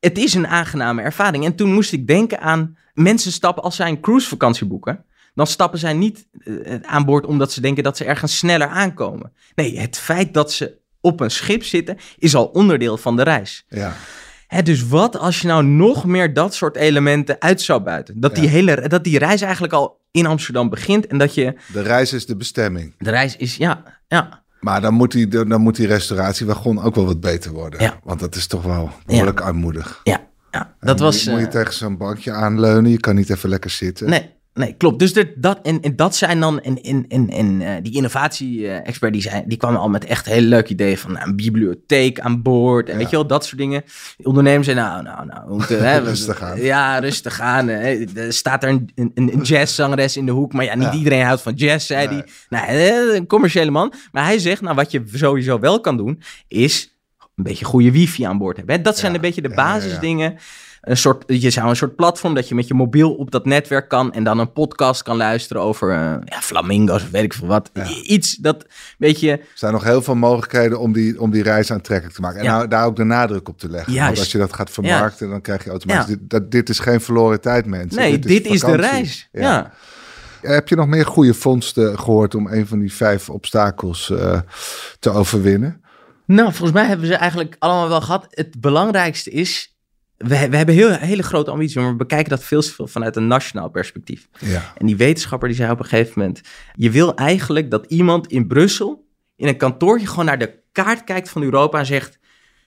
het 0.00 0.18
is 0.18 0.34
een 0.34 0.46
aangename 0.46 1.02
ervaring. 1.02 1.44
En 1.44 1.54
toen 1.54 1.72
moest 1.72 1.92
ik 1.92 2.06
denken 2.06 2.40
aan 2.40 2.76
mensen 2.94 3.32
stappen 3.32 3.62
als 3.62 3.76
zij 3.76 3.88
een 3.88 4.00
cruisevakantie 4.00 4.66
boeken. 4.66 5.04
Dan 5.34 5.46
stappen 5.46 5.78
zij 5.78 5.92
niet 5.92 6.26
eh, 6.44 6.74
aan 6.82 7.04
boord 7.04 7.26
omdat 7.26 7.52
ze 7.52 7.60
denken 7.60 7.82
dat 7.82 7.96
ze 7.96 8.04
ergens 8.04 8.38
sneller 8.38 8.68
aankomen. 8.68 9.32
Nee, 9.54 9.78
het 9.80 9.98
feit 9.98 10.34
dat 10.34 10.52
ze 10.52 10.78
op 11.00 11.20
een 11.20 11.30
schip 11.30 11.64
zitten 11.64 11.96
is 12.18 12.34
al 12.34 12.44
onderdeel 12.44 12.96
van 12.96 13.16
de 13.16 13.22
reis. 13.22 13.64
Ja. 13.68 13.92
Hè, 14.46 14.62
dus 14.62 14.88
wat 14.88 15.18
als 15.18 15.40
je 15.40 15.46
nou 15.46 15.64
nog 15.64 16.04
meer 16.04 16.34
dat 16.34 16.54
soort 16.54 16.76
elementen 16.76 17.36
uit 17.40 17.60
zou 17.60 17.80
buiten? 17.80 18.20
Dat, 18.20 18.34
die 18.34 18.44
Ja. 18.44 18.50
hele, 18.50 18.88
dat 18.88 19.04
die 19.04 19.18
reis 19.18 19.40
eigenlijk 19.40 19.72
al 19.72 20.00
in 20.10 20.26
Amsterdam 20.26 20.68
begint 20.70 21.06
en 21.06 21.18
dat 21.18 21.34
je... 21.34 21.54
De 21.72 21.80
reis 21.82 22.12
is 22.12 22.26
de 22.26 22.36
bestemming. 22.36 22.94
De 22.98 23.10
reis 23.10 23.36
is, 23.36 23.56
ja, 23.56 23.82
ja, 24.08 24.42
Maar 24.60 24.80
dan 24.80 24.94
moet 24.94 25.12
die, 25.12 25.28
dan 25.28 25.60
moet 25.60 25.76
die 25.76 25.86
restauratiewagon 25.86 26.82
ook 26.82 26.94
wel 26.94 27.04
wat 27.06 27.20
beter 27.20 27.52
worden. 27.52 27.80
Ja. 27.82 28.00
Want 28.04 28.20
dat 28.20 28.34
is 28.34 28.46
toch 28.46 28.62
wel 28.62 28.90
behoorlijk 29.06 29.40
armoedig. 29.40 30.00
ja. 30.04 30.20
ja. 30.50 30.74
Dat 30.80 30.98
Dan 30.98 31.06
was... 31.06 31.24
Moet, 31.24 31.32
moet 31.32 31.40
je 31.40 31.46
eh, 31.46 31.52
tegen 31.52 31.74
zo'n 31.74 31.96
bankje 31.96 32.32
aanleunen. 32.32 32.90
Je 32.90 33.00
kan 33.00 33.14
niet 33.14 33.30
even 33.30 33.48
lekker 33.48 33.70
zitten. 33.70 34.08
Nee, 34.10 34.30
nee, 34.54 34.72
klopt. 34.72 34.98
Dus 34.98 35.16
er, 35.16 35.32
dat, 35.36 35.58
en, 35.62 35.80
en 35.80 35.96
dat 35.96 36.16
zijn 36.16 36.40
dan, 36.40 36.60
en, 36.60 36.80
en, 36.82 37.04
en, 37.08 37.28
en 37.30 37.62
eh, 37.62 37.82
die 37.82 37.94
innovatie-expert, 37.94 39.12
die, 39.12 39.30
die 39.46 39.58
kwam 39.58 39.76
al 39.76 39.88
met 39.88 40.04
echt 40.04 40.26
hele 40.26 40.46
leuke 40.46 40.72
ideeën 40.72 40.98
van 40.98 41.12
nou, 41.12 41.28
een 41.28 41.36
bibliotheek 41.36 42.20
aan 42.20 42.42
boord 42.42 42.86
en 42.86 42.92
Ja. 42.92 42.98
weet 42.98 43.10
je 43.10 43.16
wel, 43.16 43.26
dat 43.26 43.44
soort 43.44 43.58
dingen. 43.60 43.82
Ondernemers 44.22 44.66
zeiden, 44.66 44.84
nou, 44.86 45.02
nou, 45.04 45.26
nou, 45.26 45.50
moeten, 45.50 45.84
hè, 45.88 45.98
Rustig 46.12 46.42
aan. 46.42 46.60
Ja, 46.60 46.98
rustig 46.98 47.40
aan. 47.40 47.68
hè. 47.68 48.04
Er 48.14 48.32
staat 48.32 48.62
er 48.62 48.68
een, 48.68 48.90
een, 48.94 49.12
een 49.14 49.40
jazzzangeres 49.42 50.16
in 50.16 50.26
de 50.26 50.32
hoek, 50.32 50.52
maar 50.52 50.64
ja, 50.64 50.74
niet 50.74 50.84
Ja. 50.84 50.92
iedereen 50.94 51.22
houdt 51.24 51.42
van 51.42 51.54
jazz, 51.54 51.86
zei 51.86 52.06
Nee. 52.08 52.16
hij. 52.16 52.26
Nou, 52.76 53.16
een 53.16 53.26
commerciële 53.26 53.70
man. 53.70 53.92
Maar 54.12 54.24
hij 54.24 54.38
zegt, 54.38 54.60
nou, 54.60 54.74
wat 54.74 54.90
je 54.90 55.02
sowieso 55.12 55.58
wel 55.58 55.80
kan 55.80 55.96
doen, 55.96 56.22
is 56.48 56.96
een 57.34 57.44
beetje 57.44 57.64
goede 57.64 57.90
wifi 57.90 58.22
aan 58.24 58.38
boord 58.38 58.56
hebben. 58.56 58.76
hè. 58.76 58.82
Dat 58.82 58.98
zijn 58.98 59.14
een 59.14 59.20
beetje 59.20 59.42
de 59.42 59.48
basisdingen. 59.54 60.36
Een 60.82 60.96
soort, 60.96 61.24
je 61.26 61.50
zou 61.50 61.68
een 61.68 61.76
soort 61.76 61.96
platform 61.96 62.34
dat 62.34 62.48
je 62.48 62.54
met 62.54 62.66
je 62.66 62.74
mobiel 62.74 63.14
op 63.14 63.30
dat 63.30 63.44
netwerk 63.44 63.88
kan 63.88 64.12
en 64.12 64.24
dan 64.24 64.38
een 64.38 64.52
podcast 64.52 65.02
kan 65.02 65.16
luisteren 65.16 65.62
over 65.62 65.90
eh, 65.90 65.96
ja, 66.24 66.40
flamingo's 66.40 67.02
of 67.02 67.10
weet 67.10 67.22
ik 67.22 67.32
veel 67.32 67.48
wat. 67.48 67.70
Ja. 67.72 67.88
Iets 68.02 68.36
dat 68.36 68.66
beetje. 68.98 69.30
Er 69.30 69.46
zijn 69.54 69.72
nog 69.72 69.84
heel 69.84 70.02
veel 70.02 70.14
mogelijkheden 70.14 70.78
om 70.78 70.92
die, 70.92 71.20
om 71.20 71.30
die 71.30 71.42
reis 71.42 71.72
aantrekkelijk 71.72 72.14
te 72.14 72.20
maken. 72.20 72.38
En 72.38 72.44
Ja. 72.44 72.56
nou, 72.56 72.68
daar 72.68 72.86
ook 72.86 72.96
de 72.96 73.04
nadruk 73.04 73.48
op 73.48 73.58
te 73.58 73.68
leggen. 73.68 73.92
Juist. 73.92 74.06
Want 74.06 74.18
als 74.18 74.32
je 74.32 74.38
dat 74.38 74.52
gaat 74.52 74.70
vermarkten, 74.70 75.30
dan 75.30 75.40
krijg 75.40 75.64
je 75.64 75.70
automatisch... 75.70 76.06
Dit, 76.06 76.18
dat, 76.30 76.50
dit 76.50 76.68
is 76.68 76.78
geen 76.78 77.00
verloren 77.00 77.40
tijd, 77.40 77.66
mensen. 77.66 78.00
Nee, 78.00 78.18
dit, 78.18 78.46
is, 78.46 78.60
de 78.60 78.76
reis. 78.76 79.28
Ja. 79.32 79.72
Heb 80.40 80.68
je 80.68 80.76
nog 80.76 80.86
meer 80.86 81.06
goede 81.06 81.34
vondsten 81.34 81.98
gehoord 81.98 82.34
om 82.34 82.46
een 82.46 82.66
van 82.66 82.78
die 82.78 82.92
vijf 82.92 83.30
obstakels 83.30 84.10
eh, 84.10 84.40
te 84.98 85.10
overwinnen? 85.10 85.82
Nou, 86.26 86.48
volgens 86.52 86.72
mij 86.72 86.86
hebben 86.86 87.06
we 87.06 87.12
ze 87.12 87.18
eigenlijk 87.18 87.56
allemaal 87.58 87.88
wel 87.88 88.00
gehad. 88.00 88.26
Het 88.30 88.60
belangrijkste 88.60 89.30
is. 89.30 89.71
We, 90.22 90.48
we 90.48 90.56
hebben 90.56 90.74
heel, 90.74 90.90
hele 90.90 91.22
grote 91.22 91.50
ambities, 91.50 91.76
maar 91.76 91.90
we 91.90 91.96
bekijken 91.96 92.30
dat 92.30 92.44
veel 92.44 92.62
veel 92.62 92.86
vanuit 92.86 93.16
een 93.16 93.26
nationaal 93.26 93.70
perspectief. 93.70 94.28
Ja. 94.38 94.72
En 94.76 94.86
die 94.86 94.96
wetenschapper 94.96 95.48
die 95.48 95.56
zei 95.56 95.70
op 95.70 95.78
een 95.78 95.84
gegeven 95.84 96.12
moment: 96.16 96.40
Je 96.74 96.90
wil 96.90 97.14
eigenlijk 97.14 97.70
dat 97.70 97.86
iemand 97.86 98.26
in 98.26 98.46
Brussel 98.46 99.08
in 99.36 99.48
een 99.48 99.56
kantoortje 99.56 100.06
gewoon 100.06 100.24
naar 100.24 100.38
de 100.38 100.62
kaart 100.72 101.04
kijkt 101.04 101.28
van 101.28 101.42
Europa 101.42 101.78
en 101.78 101.86
zegt: 101.86 102.18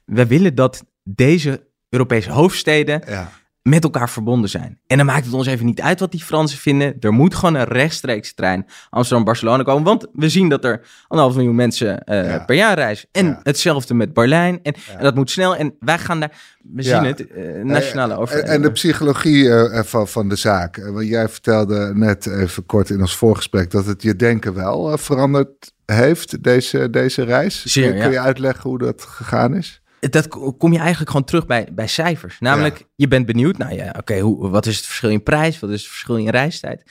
We 0.05 0.25
willen 0.25 0.55
dat 0.55 0.83
deze 1.03 1.67
Europese 1.89 2.31
hoofdsteden 2.31 3.01
ja. 3.07 3.31
Met 3.69 3.83
elkaar 3.83 4.09
verbonden 4.09 4.49
zijn. 4.49 4.79
En 4.87 4.97
dan 4.97 5.05
maakt 5.05 5.25
het 5.25 5.33
ons 5.33 5.47
even 5.47 5.65
niet 5.65 5.81
uit 5.81 5.99
wat 5.99 6.11
die 6.11 6.23
Fransen 6.23 6.57
vinden. 6.57 6.95
Er 6.99 7.11
moet 7.13 7.35
gewoon 7.35 7.55
een 7.55 7.63
rechtstreeks 7.63 8.33
trein 8.33 8.65
Amsterdam-Barcelona 8.89 9.63
komen. 9.63 9.83
Want 9.83 10.07
we 10.13 10.29
zien 10.29 10.49
dat 10.49 10.63
er 10.63 10.81
anderhalf 11.07 11.35
miljoen 11.37 11.55
mensen 11.55 12.03
eh, 12.03 12.29
Ja. 12.29 12.43
per 12.45 12.55
jaar 12.55 12.75
reizen. 12.75 13.09
En 13.11 13.25
Ja. 13.25 13.39
hetzelfde 13.43 13.93
met 13.93 14.13
Berlijn. 14.13 14.59
En, 14.63 14.73
Ja. 14.87 14.97
en 14.97 15.03
dat 15.03 15.15
moet 15.15 15.31
snel. 15.31 15.55
En 15.55 15.75
wij 15.79 15.97
gaan 15.97 16.19
daar, 16.19 16.31
we 16.73 16.81
zien 16.83 17.03
het, 17.03 17.27
eh, 17.27 17.63
nationale 17.63 18.13
En, 18.13 18.19
over. 18.19 18.39
en 18.39 18.61
de 18.61 18.71
psychologie 18.71 19.49
van, 19.83 20.07
van 20.07 20.29
de 20.29 20.35
zaak. 20.35 20.89
Want 20.93 21.07
jij 21.07 21.29
vertelde 21.29 21.91
net 21.95 22.25
even 22.27 22.65
kort 22.65 22.89
in 22.89 22.99
ons 22.99 23.15
voorgesprek 23.15 23.71
dat 23.71 23.85
het 23.85 24.01
je 24.01 24.15
denken 24.15 24.53
wel 24.53 24.97
veranderd 24.97 25.73
heeft, 25.85 26.43
deze, 26.43 26.89
deze 26.89 27.23
reis. 27.23 27.65
Zeer, 27.65 27.93
kun, 27.93 28.11
je 28.11 28.19
uitleggen 28.19 28.69
hoe 28.69 28.77
dat 28.79 29.01
gegaan 29.01 29.55
is? 29.55 29.81
Dat 30.09 30.27
ko- 30.27 30.53
kom 30.53 30.71
je 30.71 30.79
eigenlijk 30.79 31.09
gewoon 31.09 31.25
terug 31.25 31.45
bij, 31.45 31.67
bij 31.71 31.87
cijfers. 31.87 32.39
Namelijk, 32.39 32.87
je 32.95 33.07
bent 33.07 33.25
benieuwd, 33.25 33.57
nou 33.57 33.73
ja, 33.73 33.95
oké, 33.97 34.19
hoe 34.19 34.49
wat 34.49 34.65
is 34.65 34.75
het 34.75 34.85
verschil 34.85 35.09
in 35.09 35.23
prijs? 35.23 35.59
Wat 35.59 35.69
is 35.69 35.81
het 35.81 35.89
verschil 35.89 36.17
in 36.17 36.29
reistijd? 36.29 36.83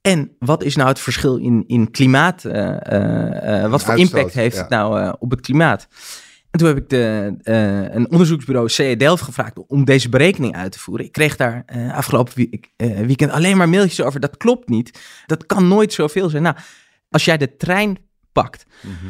En 0.00 0.36
wat 0.38 0.62
is 0.62 0.76
nou 0.76 0.88
het 0.88 1.00
verschil 1.00 1.36
in, 1.36 1.64
in 1.66 1.90
klimaat? 1.90 2.44
eh, 2.44 2.92
eh, 2.92 3.64
eh, 3.64 3.70
wat 3.70 3.84
voor 3.84 3.98
impact 3.98 4.32
heeft 4.32 4.54
ja. 4.54 4.60
het 4.60 4.70
nou 4.70 5.16
op 5.18 5.30
het 5.30 5.40
klimaat? 5.40 5.88
En 6.50 6.58
toen 6.58 6.68
heb 6.68 6.76
ik 6.76 6.88
de, 6.88 7.34
een 7.92 8.10
onderzoeksbureau 8.10 8.68
CE 8.68 8.96
Delft 8.96 9.22
gevraagd 9.22 9.66
om 9.66 9.84
deze 9.84 10.08
berekening 10.08 10.56
uit 10.56 10.72
te 10.72 10.78
voeren. 10.78 11.06
Ik 11.06 11.12
kreeg 11.12 11.36
daar 11.36 11.64
afgelopen 11.92 12.48
weekend 13.06 13.30
alleen 13.30 13.56
maar 13.56 13.68
mailtjes 13.68 14.02
over. 14.02 14.20
Dat 14.20 14.36
klopt 14.36 14.68
niet. 14.68 15.00
Dat 15.26 15.46
kan 15.46 15.68
nooit 15.68 15.92
zoveel 15.92 16.28
zijn. 16.28 16.42
Nou, 16.42 16.56
als 17.10 17.24
jij 17.24 17.36
de 17.36 17.56
trein 17.56 17.98
pakt 18.32 18.66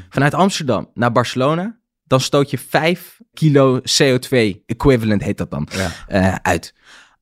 vanuit 0.09 0.35
Amsterdam 0.35 0.91
naar 0.95 1.13
Barcelona, 1.13 1.79
dan 2.07 2.21
stoot 2.21 2.51
je 2.51 2.59
5 2.59 3.21
kilo 3.35 3.81
CO2 3.81 4.63
equivalent, 4.67 5.23
heet 5.23 5.39
dat 5.39 5.51
dan, 5.51 5.69
Ja. 5.77 5.91
eh, 6.09 6.35
uit. 6.43 6.75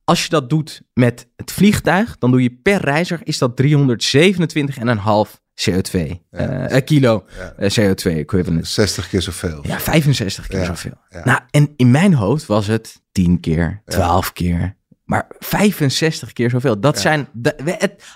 Als 0.03 0.23
je 0.23 0.29
dat 0.29 0.49
doet 0.49 0.81
met 0.93 1.27
het 1.35 1.51
vliegtuig, 1.51 2.17
dan 2.17 2.31
doe 2.31 2.41
je 2.43 2.59
per 2.63 2.81
reiziger 2.81 3.27
is 3.27 3.37
dat 3.37 3.55
327,5 3.55 5.41
CO2 5.55 6.21
eh, 6.29 6.75
eh, 6.77 6.85
kilo 6.85 7.25
Ja. 7.37 7.53
eh, 7.57 7.69
CO2 7.71 8.11
equivalent. 8.17 8.67
60 8.67 9.09
keer 9.09 9.21
zoveel. 9.21 9.59
Ja, 9.67 9.79
65 9.79 10.47
keer 10.47 10.65
zoveel. 10.65 10.93
ja. 11.09 11.21
Nou, 11.25 11.39
en 11.51 11.73
in 11.75 11.91
mijn 11.91 12.13
hoofd 12.13 12.45
was 12.45 12.67
het 12.67 13.01
10 13.11 13.39
keer, 13.39 13.81
12 13.85 14.33
keer, 14.33 14.75
Maar 15.05 15.25
65 15.39 16.33
keer 16.33 16.49
zoveel. 16.49 16.79
Dat 16.79 16.99
zijn. 16.99 17.27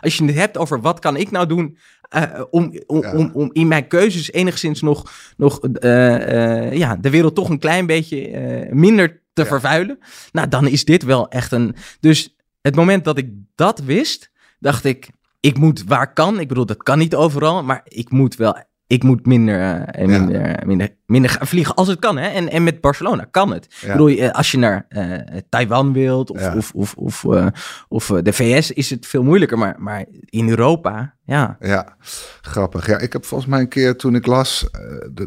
als 0.02 0.18
je 0.18 0.26
het 0.26 0.36
hebt 0.36 0.58
over 0.58 0.82
wat 0.82 1.00
kan 1.00 1.16
ik 1.16 1.32
nou 1.32 1.46
doen. 1.48 1.78
Uh, 2.16 2.42
om, 2.50 2.74
om, 2.86 3.06
om, 3.06 3.32
om, 3.34 3.50
in 3.54 3.68
mijn 3.68 3.88
keuzes 3.88 4.32
enigszins 4.32 4.82
nog, 4.82 5.12
nog 5.38 5.60
uh, 5.64 6.74
ja, 6.74 6.96
de 6.96 7.10
wereld 7.10 7.36
toch 7.36 7.50
een 7.50 7.60
klein 7.60 7.86
beetje 7.86 8.68
minder 8.72 9.22
te 9.34 9.46
vervuilen. 9.46 10.00
Nou, 10.32 10.48
dan 10.48 10.68
is 10.68 10.86
dit 10.86 11.04
wel 11.04 11.30
echt 11.30 11.52
een. 11.52 11.76
Dus 12.00 12.36
het 12.62 12.76
moment 12.76 13.04
dat 13.04 13.18
ik 13.18 13.30
dat 13.56 13.80
wist, 13.80 14.32
dacht 14.60 14.84
ik. 14.84 15.10
Ik 15.40 15.58
moet 15.58 15.84
waar 15.84 16.14
kan. 16.14 16.40
Ik 16.40 16.48
bedoel, 16.48 16.66
dat 16.66 16.84
kan 16.84 16.98
niet 16.98 17.16
overal. 17.16 17.64
Maar 17.64 17.82
ik 17.84 18.12
moet 18.12 18.36
wel 18.36 18.58
ik 18.90 19.04
moet 19.04 19.26
minder, 19.26 19.60
uh, 19.60 20.08
minder, 20.08 20.64
minder, 20.66 20.90
minder 21.06 21.32
gaan 21.32 21.48
vliegen 21.48 21.76
als 21.76 21.88
het 21.88 22.00
kan. 22.00 22.18
Hè? 22.18 22.28
En, 22.28 22.50
en 22.50 22.64
met 22.64 22.82
Barcelona 22.82 23.28
kan 23.32 23.54
het. 23.54 23.66
Ik 23.82 23.92
bedoel, 23.92 24.08
eh, 24.08 24.32
als 24.32 24.52
je 24.52 24.58
naar 24.58 24.86
uh, 24.90 25.16
Taiwan 25.50 25.94
wilt 25.94 26.30
of, 26.30 26.56
of, 26.56 26.72
of, 26.74 26.94
of, 26.94 27.24
uh, 27.24 27.48
of 27.88 28.06
de 28.24 28.34
VS 28.34 28.72
is 28.72 28.90
het 28.90 29.08
veel 29.08 29.24
moeilijker. 29.24 29.58
Maar, 29.58 29.76
maar 29.78 30.06
in 30.26 30.50
Europa, 30.50 31.16
ja. 31.24 31.58
Ja, 31.60 31.96
grappig. 32.42 32.88
Ja, 32.88 32.98
ik 32.98 33.14
heb 33.14 33.26
volgens 33.26 33.50
mij 33.50 33.60
een 33.60 33.68
keer 33.68 33.96
toen 33.96 34.16
ik 34.16 34.26
las... 34.26 34.68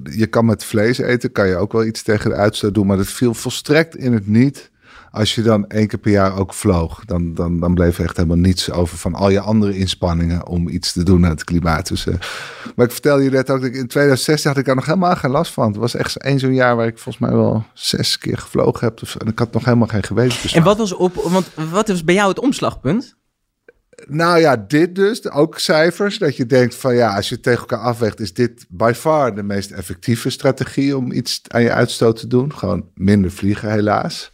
je 0.02 0.26
kan 0.26 0.44
met 0.44 0.64
vlees 0.64 0.98
eten, 0.98 1.32
kan 1.32 1.48
je 1.48 1.56
ook 1.56 1.72
wel 1.72 1.84
iets 1.84 2.02
tegen 2.02 2.30
de 2.30 2.36
uitstoot 2.36 2.74
doen. 2.74 2.86
Maar 2.86 2.96
dat 2.96 3.06
viel 3.06 3.34
volstrekt 3.34 3.96
in 3.96 4.12
het 4.12 4.26
niet 4.26 4.71
als 5.12 5.34
je 5.34 5.42
dan 5.42 5.66
één 5.66 5.86
keer 5.86 5.98
per 5.98 6.10
jaar 6.10 6.38
ook 6.38 6.54
vloog, 6.54 7.04
dan, 7.04 7.34
dan, 7.34 7.60
dan 7.60 7.74
bleef 7.74 7.98
er 7.98 8.04
echt 8.04 8.16
helemaal 8.16 8.36
niets 8.36 8.70
over 8.70 8.98
van 8.98 9.14
al 9.14 9.30
je 9.30 9.40
andere 9.40 9.76
inspanningen 9.76 10.46
om 10.46 10.68
iets 10.68 10.92
te 10.92 11.02
doen 11.02 11.24
aan 11.24 11.30
het 11.30 11.44
klimaat. 11.44 11.88
Dus, 11.88 12.06
uh, 12.06 12.14
maar 12.76 12.86
ik 12.86 12.92
vertelde 12.92 13.22
je 13.22 13.30
net 13.30 13.50
ook, 13.50 13.60
dat 13.60 13.70
in 13.70 13.86
2016 13.86 14.50
had 14.50 14.58
ik 14.58 14.64
daar 14.64 14.74
nog 14.74 14.86
helemaal 14.86 15.16
geen 15.16 15.30
last 15.30 15.52
van. 15.52 15.66
Het 15.66 15.76
was 15.76 15.94
echt 15.94 16.16
één 16.16 16.38
zo'n 16.38 16.54
jaar 16.54 16.76
waar 16.76 16.86
ik 16.86 16.98
volgens 16.98 17.18
mij 17.18 17.32
wel 17.32 17.64
zes 17.74 18.18
keer 18.18 18.38
gevlogen 18.38 18.86
heb. 18.86 18.98
Dus, 18.98 19.16
en 19.16 19.26
ik 19.26 19.38
had 19.38 19.52
nog 19.52 19.64
helemaal 19.64 19.88
geen 19.88 20.02
geweten. 20.02 20.50
En 20.52 20.62
wat 20.62 20.78
was, 20.78 20.92
op, 20.92 21.14
want 21.14 21.50
wat 21.70 21.88
was 21.88 22.04
bij 22.04 22.14
jou 22.14 22.28
het 22.28 22.40
omslagpunt? 22.40 23.16
Nou 24.08 24.38
ja, 24.38 24.56
dit 24.56 24.94
dus, 24.94 25.30
ook 25.30 25.58
cijfers. 25.58 26.18
Dat 26.18 26.36
je 26.36 26.46
denkt 26.46 26.74
van 26.74 26.94
ja, 26.94 27.16
als 27.16 27.28
je 27.28 27.34
het 27.34 27.44
tegen 27.44 27.60
elkaar 27.60 27.78
afweegt, 27.78 28.20
is 28.20 28.34
dit 28.34 28.66
by 28.68 28.92
far 28.94 29.34
de 29.34 29.42
meest 29.42 29.70
effectieve 29.70 30.30
strategie 30.30 30.96
om 30.96 31.12
iets 31.12 31.40
aan 31.48 31.62
je 31.62 31.72
uitstoot 31.72 32.18
te 32.18 32.26
doen. 32.26 32.54
Gewoon 32.54 32.86
minder 32.94 33.30
vliegen, 33.30 33.70
helaas. 33.70 34.32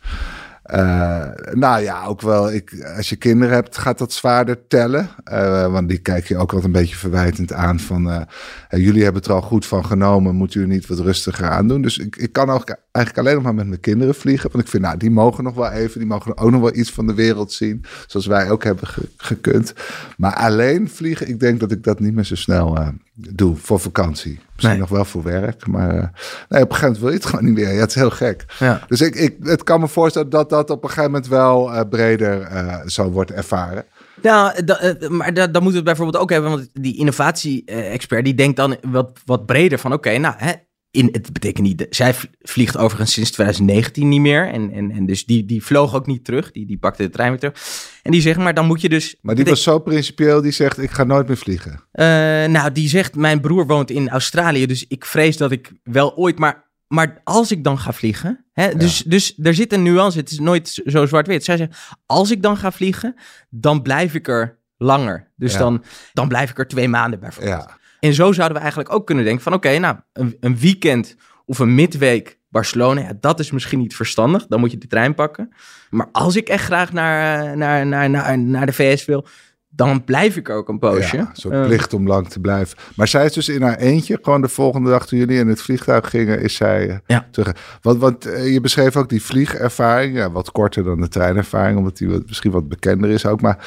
Uh, 0.75 1.25
nou 1.53 1.83
ja, 1.83 2.05
ook 2.05 2.21
wel, 2.21 2.53
ik, 2.53 2.91
als 2.97 3.09
je 3.09 3.17
kinderen 3.17 3.55
hebt, 3.55 3.79
gaat 3.79 3.99
dat 3.99 4.13
zwaarder 4.13 4.67
tellen. 4.67 5.09
Uh, 5.33 5.73
want 5.73 5.89
die 5.89 5.99
kijk 5.99 6.29
je 6.29 6.37
ook 6.37 6.53
wat 6.53 6.65
een 6.65 6.73
beetje 6.73 6.97
verwijtend 6.97 7.53
aan 7.53 7.81
van... 7.81 8.09
Uh, 8.09 8.21
jullie 8.69 9.03
hebben 9.03 9.23
het 9.23 9.31
er 9.31 9.37
al 9.37 9.43
goed 9.43 9.67
van 9.67 9.85
genomen, 9.85 10.35
moeten 10.35 10.61
jullie 10.61 10.75
niet 10.75 10.87
wat 10.87 10.99
rustiger 10.99 11.49
aan 11.49 11.69
doen? 11.69 11.83
Dus 11.83 11.99
ik, 11.99 12.17
ik 12.17 12.33
kan 12.33 12.51
ook 12.51 12.77
eigenlijk 12.99 13.19
alleen 13.19 13.35
nog 13.35 13.45
maar 13.45 13.55
met 13.55 13.67
mijn 13.67 13.81
kinderen 13.81 14.15
vliegen. 14.15 14.51
Want 14.53 14.65
ik 14.65 14.71
vind, 14.71 14.83
nou, 14.83 14.97
die 14.97 15.11
mogen 15.11 15.45
nog 15.45 15.55
wel 15.55 15.71
even, 15.71 15.99
die 15.99 16.09
mogen 16.09 16.39
ook 16.39 16.51
nog 16.51 16.61
wel 16.61 16.75
iets 16.75 16.91
van 16.91 17.07
de 17.07 17.15
wereld 17.15 17.53
zien. 17.53 17.85
Zoals 18.07 18.27
wij 18.27 18.51
ook 18.51 18.65
hebben 18.65 18.89
gekund. 19.17 19.73
Maar 20.17 20.35
alleen 20.35 20.91
vliegen, 20.91 21.29
ik 21.29 21.41
denk 21.41 21.61
dat 21.61 21.73
ik 21.73 21.83
dat 21.85 22.01
niet 22.01 22.15
meer 22.15 22.25
zo 22.25 22.35
snel 22.35 22.79
doe 23.15 23.57
voor 23.57 23.81
vakantie. 23.81 24.41
Misschien 24.55 24.79
nog 24.79 24.89
wel 24.89 25.05
voor 25.05 25.23
werk, 25.23 25.67
maar 25.67 26.13
nee, 26.49 26.63
op 26.63 26.71
een 26.71 26.77
gegeven 26.77 26.81
moment 26.81 26.99
wil 26.99 27.09
je 27.09 27.17
het 27.17 27.27
gewoon 27.27 27.45
niet 27.45 27.55
meer. 27.55 27.73
Ja, 27.73 27.81
het 27.81 27.89
is 27.89 27.95
heel 27.95 28.11
gek. 28.11 28.45
Ja. 28.59 28.81
Dus 28.89 29.01
ik, 29.01 29.15
ik, 29.15 29.37
het 29.43 29.63
kan 29.63 29.81
me 29.81 29.89
voorstellen 29.89 30.31
dat 30.31 30.51
dat 30.51 30.71
op 30.71 30.83
een 30.83 30.89
gegeven 30.89 31.11
moment 31.11 31.29
wel 31.29 31.75
uh, 31.75 31.81
breder 31.91 32.41
uh, 32.41 32.77
zou 32.85 33.11
worden 33.11 33.37
ervaren. 33.37 33.85
Nou, 34.23 34.53
uh, 34.65 35.09
maar 35.09 35.35
dan 35.35 35.51
moeten 35.53 35.71
we 35.71 35.77
het 35.77 35.85
bijvoorbeeld 35.85 36.23
ook 36.23 36.31
hebben, 36.31 36.51
want 36.51 36.69
die 36.73 36.97
innovatie-expert 36.97 38.25
die 38.25 38.35
denkt 38.35 38.57
dan 38.57 38.77
wat, 38.83 39.19
wat 39.25 39.47
breder 39.47 39.79
van, 39.79 39.93
oké, 39.93 40.19
nou, 40.19 40.35
hè, 40.37 40.53
in, 40.91 41.09
het 41.13 41.33
betekent 41.33 41.67
niet, 41.67 41.87
zij 41.91 42.15
vliegt 42.41 42.77
overigens 42.77 43.13
sinds 43.13 43.31
2019 43.31 44.09
niet 44.09 44.21
meer. 44.21 44.49
En, 44.49 44.73
en, 44.73 44.91
en 44.91 45.07
dus 45.07 45.27
die, 45.27 45.45
die 45.45 45.65
vloog 45.65 45.95
ook 45.95 46.07
niet 46.07 46.25
terug. 46.25 46.51
Die, 46.51 46.67
die 46.67 46.79
pakte 46.79 47.03
de 47.03 47.11
trein 47.11 47.31
weer 47.31 47.39
terug. 47.39 47.55
En 48.03 48.11
die 48.11 48.21
zegt, 48.21 48.39
maar 48.39 48.55
dan 48.55 48.67
moet 48.67 48.81
je 48.81 48.89
dus... 48.89 49.17
Maar 49.21 49.35
die 49.35 49.45
was 49.45 49.63
zo 49.63 49.79
principieel, 49.79 50.43
die 50.43 50.53
zegt, 50.53 50.79
ik 50.79 50.91
ga 50.91 51.05
nooit 51.05 51.27
meer 51.27 51.37
vliegen. 51.37 51.73
Uh, 51.73 52.05
nou, 52.45 52.73
die 52.73 52.89
zegt, 52.89 53.17
mijn 53.17 53.41
broer 53.41 53.67
woont 53.67 53.91
in 53.91 54.09
Australië. 54.09 54.67
Dus 54.67 54.87
ik 54.87 55.05
vrees 55.05 55.37
dat 55.37 55.51
ik 55.51 55.73
wel 55.83 56.17
ooit... 56.17 56.39
Maar, 56.39 56.71
maar 56.87 57.21
als 57.25 57.51
ik 57.51 57.65
dan 57.65 57.79
ga 57.79 57.93
vliegen... 57.93 58.45
Hè, 58.53 58.75
dus, 58.75 59.03
dus 59.03 59.39
er 59.43 59.55
zit 59.55 59.73
een 59.73 59.83
nuance, 59.83 60.19
het 60.19 60.31
is 60.31 60.39
nooit 60.39 60.81
zo 60.85 61.07
zwart-wit. 61.07 61.45
Zij 61.45 61.57
zegt, 61.57 61.79
als 62.07 62.31
ik 62.31 62.43
dan 62.43 62.57
ga 62.57 62.73
vliegen, 62.73 63.15
dan 63.51 63.83
blijf 63.83 64.15
ik 64.15 64.29
er 64.29 64.59
langer. 64.77 65.33
Dus 65.37 65.57
dan, 65.57 65.85
dan 66.13 66.29
blijf 66.29 66.51
ik 66.51 66.59
er 66.59 66.69
twee 66.69 66.89
maanden 66.89 67.21
bijvoorbeeld. 67.21 67.65
Ja. 67.69 67.78
En 68.01 68.15
zo 68.15 68.33
zouden 68.33 68.57
we 68.57 68.63
eigenlijk 68.63 68.93
ook 68.93 69.07
kunnen 69.07 69.25
denken 69.25 69.43
van 69.43 69.53
oké, 69.53 69.79
nou, 69.79 69.97
een, 70.13 70.37
een, 70.41 70.59
weekend 70.59 71.17
of 71.45 71.59
een 71.59 71.75
midweek 71.75 72.39
Barcelona, 72.49 73.01
ja, 73.01 73.13
dat 73.21 73.41
is 73.41 73.51
misschien 73.51 73.79
niet 73.79 73.97
verstandig. 73.97 74.47
Dan 74.47 74.61
moet 74.61 74.71
je 74.71 74.79
de 74.79 74.87
trein 74.87 75.15
pakken. 75.15 75.53
Maar 75.91 76.09
als 76.13 76.37
ik 76.37 76.49
echt 76.49 76.65
graag 76.65 76.93
naar, 76.93 77.57
naar, 77.57 77.87
naar, 77.87 78.11
naar, 78.11 78.39
naar 78.39 78.67
de 78.67 78.73
VS 78.73 79.05
wil, 79.05 79.27
dan 79.71 80.05
blijf 80.05 80.37
ik 80.37 80.49
ook 80.49 80.69
een 80.69 80.79
poosje. 80.79 81.17
Ja, 81.17 81.31
zo'n 81.33 81.53
uh, 81.53 81.67
plicht 81.67 81.93
om 81.93 82.07
lang 82.07 82.29
te 82.29 82.41
blijven. 82.41 82.79
Maar 82.95 83.09
zij 83.09 83.25
is 83.25 83.33
dus 83.33 83.49
in 83.49 83.63
haar 83.63 83.77
eentje, 83.77 84.19
gewoon 84.23 84.41
de 84.41 84.49
volgende 84.49 84.91
dag 84.91 85.07
toen 85.07 85.19
jullie 85.19 85.39
in 85.39 85.49
het 85.49 85.63
vliegtuig 85.63 86.11
gingen, 86.11 86.41
is 86.41 86.55
zij 86.55 86.89
uh, 86.89 86.97
ja. 87.07 87.29
terug. 87.31 87.79
Want, 87.83 88.01
want 88.01 88.23
je 88.25 88.61
beschreef 88.61 88.97
ook 88.97 89.09
die 89.09 89.23
vliegervaring, 89.23 90.17
ja, 90.17 90.31
wat 90.31 90.53
korter 90.53 90.85
dan 90.85 91.01
de 91.01 91.09
treinervaring, 91.09 91.79
omdat 91.79 91.97
die 91.97 92.23
misschien 92.27 92.51
wat 92.51 92.69
bekender 92.69 93.11
is 93.11 93.27
ook. 93.27 93.41
Maar 93.41 93.67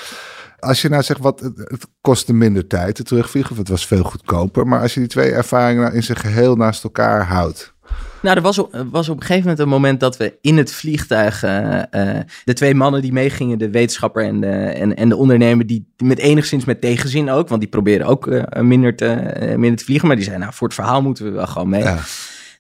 als 0.61 0.81
je 0.81 0.89
nou 0.89 1.03
zegt, 1.03 1.19
wat, 1.19 1.39
het 1.39 1.87
kostte 2.01 2.33
minder 2.33 2.67
tijd 2.67 2.95
te 2.95 3.03
terugvliegen, 3.03 3.51
of 3.51 3.57
het 3.57 3.67
was 3.67 3.85
veel 3.85 4.03
goedkoper. 4.03 4.67
Maar 4.67 4.81
als 4.81 4.93
je 4.93 4.99
die 4.99 5.09
twee 5.09 5.31
ervaringen 5.31 5.81
nou 5.83 5.95
in 5.95 6.03
zijn 6.03 6.17
geheel 6.17 6.55
naast 6.55 6.83
elkaar 6.83 7.25
houdt. 7.25 7.73
Nou, 8.21 8.35
er 8.35 8.41
was 8.41 8.59
op, 8.59 8.85
was 8.91 9.09
op 9.09 9.15
een 9.15 9.21
gegeven 9.21 9.41
moment 9.41 9.59
een 9.59 9.69
moment 9.69 9.99
dat 9.99 10.17
we 10.17 10.37
in 10.41 10.57
het 10.57 10.73
vliegtuig, 10.73 11.43
uh, 11.43 11.75
uh, 11.91 12.19
de 12.45 12.53
twee 12.53 12.75
mannen 12.75 13.01
die 13.01 13.13
meegingen, 13.13 13.57
de 13.57 13.69
wetenschapper 13.69 14.23
en 14.23 14.41
de, 14.41 14.47
en, 14.47 14.95
en 14.95 15.09
de 15.09 15.15
ondernemer, 15.15 15.67
die 15.67 15.93
met 15.97 16.17
enigszins 16.17 16.65
met 16.65 16.81
tegenzin 16.81 17.29
ook, 17.29 17.47
want 17.47 17.61
die 17.61 17.69
proberen 17.69 18.07
ook 18.07 18.27
uh, 18.27 18.43
minder, 18.59 18.95
te, 18.95 19.33
minder 19.57 19.75
te 19.77 19.85
vliegen, 19.85 20.07
maar 20.07 20.15
die 20.15 20.25
zeiden, 20.25 20.45
nou, 20.45 20.57
voor 20.57 20.67
het 20.67 20.75
verhaal 20.75 21.01
moeten 21.01 21.25
we 21.25 21.31
wel 21.31 21.47
gewoon 21.47 21.69
mee. 21.69 21.83
Ja. 21.83 21.99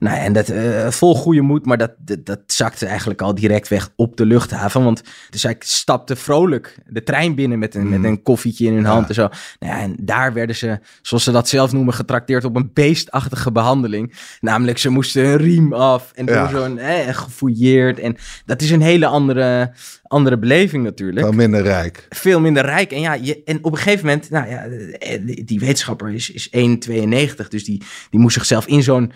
Nou, 0.01 0.17
en 0.17 0.33
dat 0.33 0.49
uh, 0.49 0.87
vol 0.87 1.15
goede 1.15 1.41
moed, 1.41 1.65
maar 1.65 1.77
dat, 1.77 1.91
dat, 1.97 2.25
dat, 2.25 2.39
zakte 2.45 2.85
eigenlijk 2.85 3.21
al 3.21 3.35
direct 3.35 3.67
weg 3.67 3.89
op 3.95 4.17
de 4.17 4.25
luchthaven. 4.25 4.83
Want 4.83 5.03
dus 5.29 5.45
ik 5.45 5.63
stapte 5.63 6.15
vrolijk 6.15 6.77
de 6.87 7.03
trein 7.03 7.35
binnen 7.35 7.59
met 7.59 7.75
een, 7.75 7.89
met 7.89 7.99
mm. 7.99 8.05
een 8.05 8.23
koffietje 8.23 8.65
in 8.65 8.73
hun 8.73 8.85
hand 8.85 9.07
en 9.07 9.13
zo. 9.13 9.29
Nou 9.59 9.73
ja, 9.73 9.79
en 9.79 9.95
daar 9.99 10.33
werden 10.33 10.55
ze, 10.55 10.79
zoals 11.01 11.23
ze 11.23 11.31
dat 11.31 11.49
zelf 11.49 11.71
noemen, 11.71 11.93
getrakteerd 11.93 12.43
op 12.43 12.55
een 12.55 12.71
beestachtige 12.73 13.51
behandeling. 13.51 14.13
Namelijk, 14.39 14.77
ze 14.77 14.89
moesten 14.89 15.25
een 15.25 15.37
riem 15.37 15.73
af 15.73 16.11
en 16.15 16.25
door 16.25 16.49
zo'n 16.51 16.77
eh, 16.77 17.15
gefouilleerd. 17.15 17.99
En 17.99 18.17
dat 18.45 18.61
is 18.61 18.71
een 18.71 18.81
hele 18.81 19.05
andere, 19.05 19.73
andere 20.03 20.37
beleving 20.37 20.83
natuurlijk. 20.83 21.25
Veel 21.25 21.35
minder 21.35 21.61
rijk. 21.61 22.05
Veel 22.09 22.39
minder 22.39 22.65
rijk. 22.65 22.91
En 22.91 23.01
ja, 23.01 23.13
je, 23.13 23.41
en 23.45 23.63
op 23.63 23.71
een 23.71 23.77
gegeven 23.77 24.05
moment, 24.05 24.29
nou 24.29 24.49
ja, 24.49 24.67
die, 25.17 25.43
die 25.43 25.59
wetenschapper 25.59 26.09
is, 26.09 26.31
is 26.31 26.49
1,92. 26.49 27.47
Dus 27.47 27.63
die, 27.63 27.83
die 28.09 28.19
moest 28.19 28.35
zichzelf 28.35 28.67
in 28.67 28.83
zo'n 28.83 29.11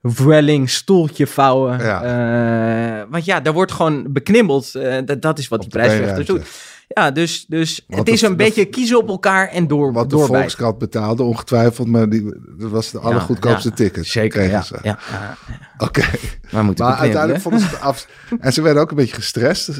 Welling 0.00 0.70
stoeltje 0.70 1.26
vouwen. 1.26 1.78
Ja. 1.78 2.98
Uh, 2.98 3.04
want 3.10 3.24
ja, 3.24 3.40
daar 3.40 3.52
wordt 3.52 3.72
gewoon 3.72 4.12
beknibbeld. 4.12 4.74
Uh, 4.74 4.98
dat, 5.04 5.22
dat 5.22 5.38
is 5.38 5.48
wat 5.48 5.60
die 5.60 5.68
prijsvechter 5.68 6.24
doet. 6.24 6.46
Ja, 6.94 7.10
dus, 7.10 7.44
dus 7.48 7.84
het 7.88 8.08
is 8.08 8.22
een 8.22 8.36
beetje 8.36 8.64
kiezen 8.64 8.98
op 8.98 9.08
elkaar 9.08 9.48
en 9.48 9.66
door. 9.66 9.92
Wat 9.92 10.10
de 10.10 10.18
Volkskrant 10.18 10.78
betaalde, 10.78 11.22
ongetwijfeld, 11.22 11.88
maar 11.88 12.08
die, 12.08 12.34
dat 12.58 12.70
was 12.70 12.90
de 12.90 12.98
allergoedkoopste 12.98 13.68
ja, 13.68 13.74
ticket. 13.74 14.06
Zeker, 14.06 14.42
ja. 14.42 14.64
ja, 14.82 14.98
Oké. 15.78 16.02
Maar, 16.50 16.64
maar 16.64 16.96
uiteindelijk 16.96 17.40
vonden 17.40 17.60
ze 17.60 17.66
het 17.66 17.80
af. 17.80 18.06
En 18.40 18.52
ze 18.52 18.62
werden 18.62 18.82
ook 18.82 18.90
een 18.90 18.96
beetje 18.96 19.14
gestrest. 19.14 19.70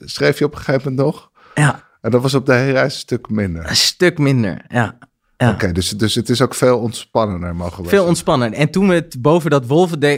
Schreef 0.00 0.38
je 0.38 0.44
op 0.44 0.52
een 0.52 0.58
gegeven 0.58 0.90
moment 0.90 1.06
nog? 1.06 1.30
Ja. 1.54 1.84
En 2.00 2.10
dat 2.10 2.22
was 2.22 2.34
op 2.34 2.46
de 2.46 2.52
hele 2.52 2.72
reis 2.72 2.94
een 2.94 3.00
stuk 3.00 3.28
minder. 3.28 3.68
Een 3.68 3.76
stuk 3.76 4.18
minder, 4.18 4.64
ja. 4.68 4.98
Oké, 5.36 5.72
dus, 5.72 5.88
dus 5.90 6.14
het 6.14 6.28
is 6.28 6.40
ook 6.40 6.54
veel 6.54 6.78
ontspannender 6.78 7.54
mogen 7.54 7.82
we 7.82 7.88
Veel 7.88 8.04
ontspannender. 8.06 8.58
En 8.58 8.70
toen 8.70 8.88
het 8.88 9.22
boven 9.22 9.50
dat 9.50 9.66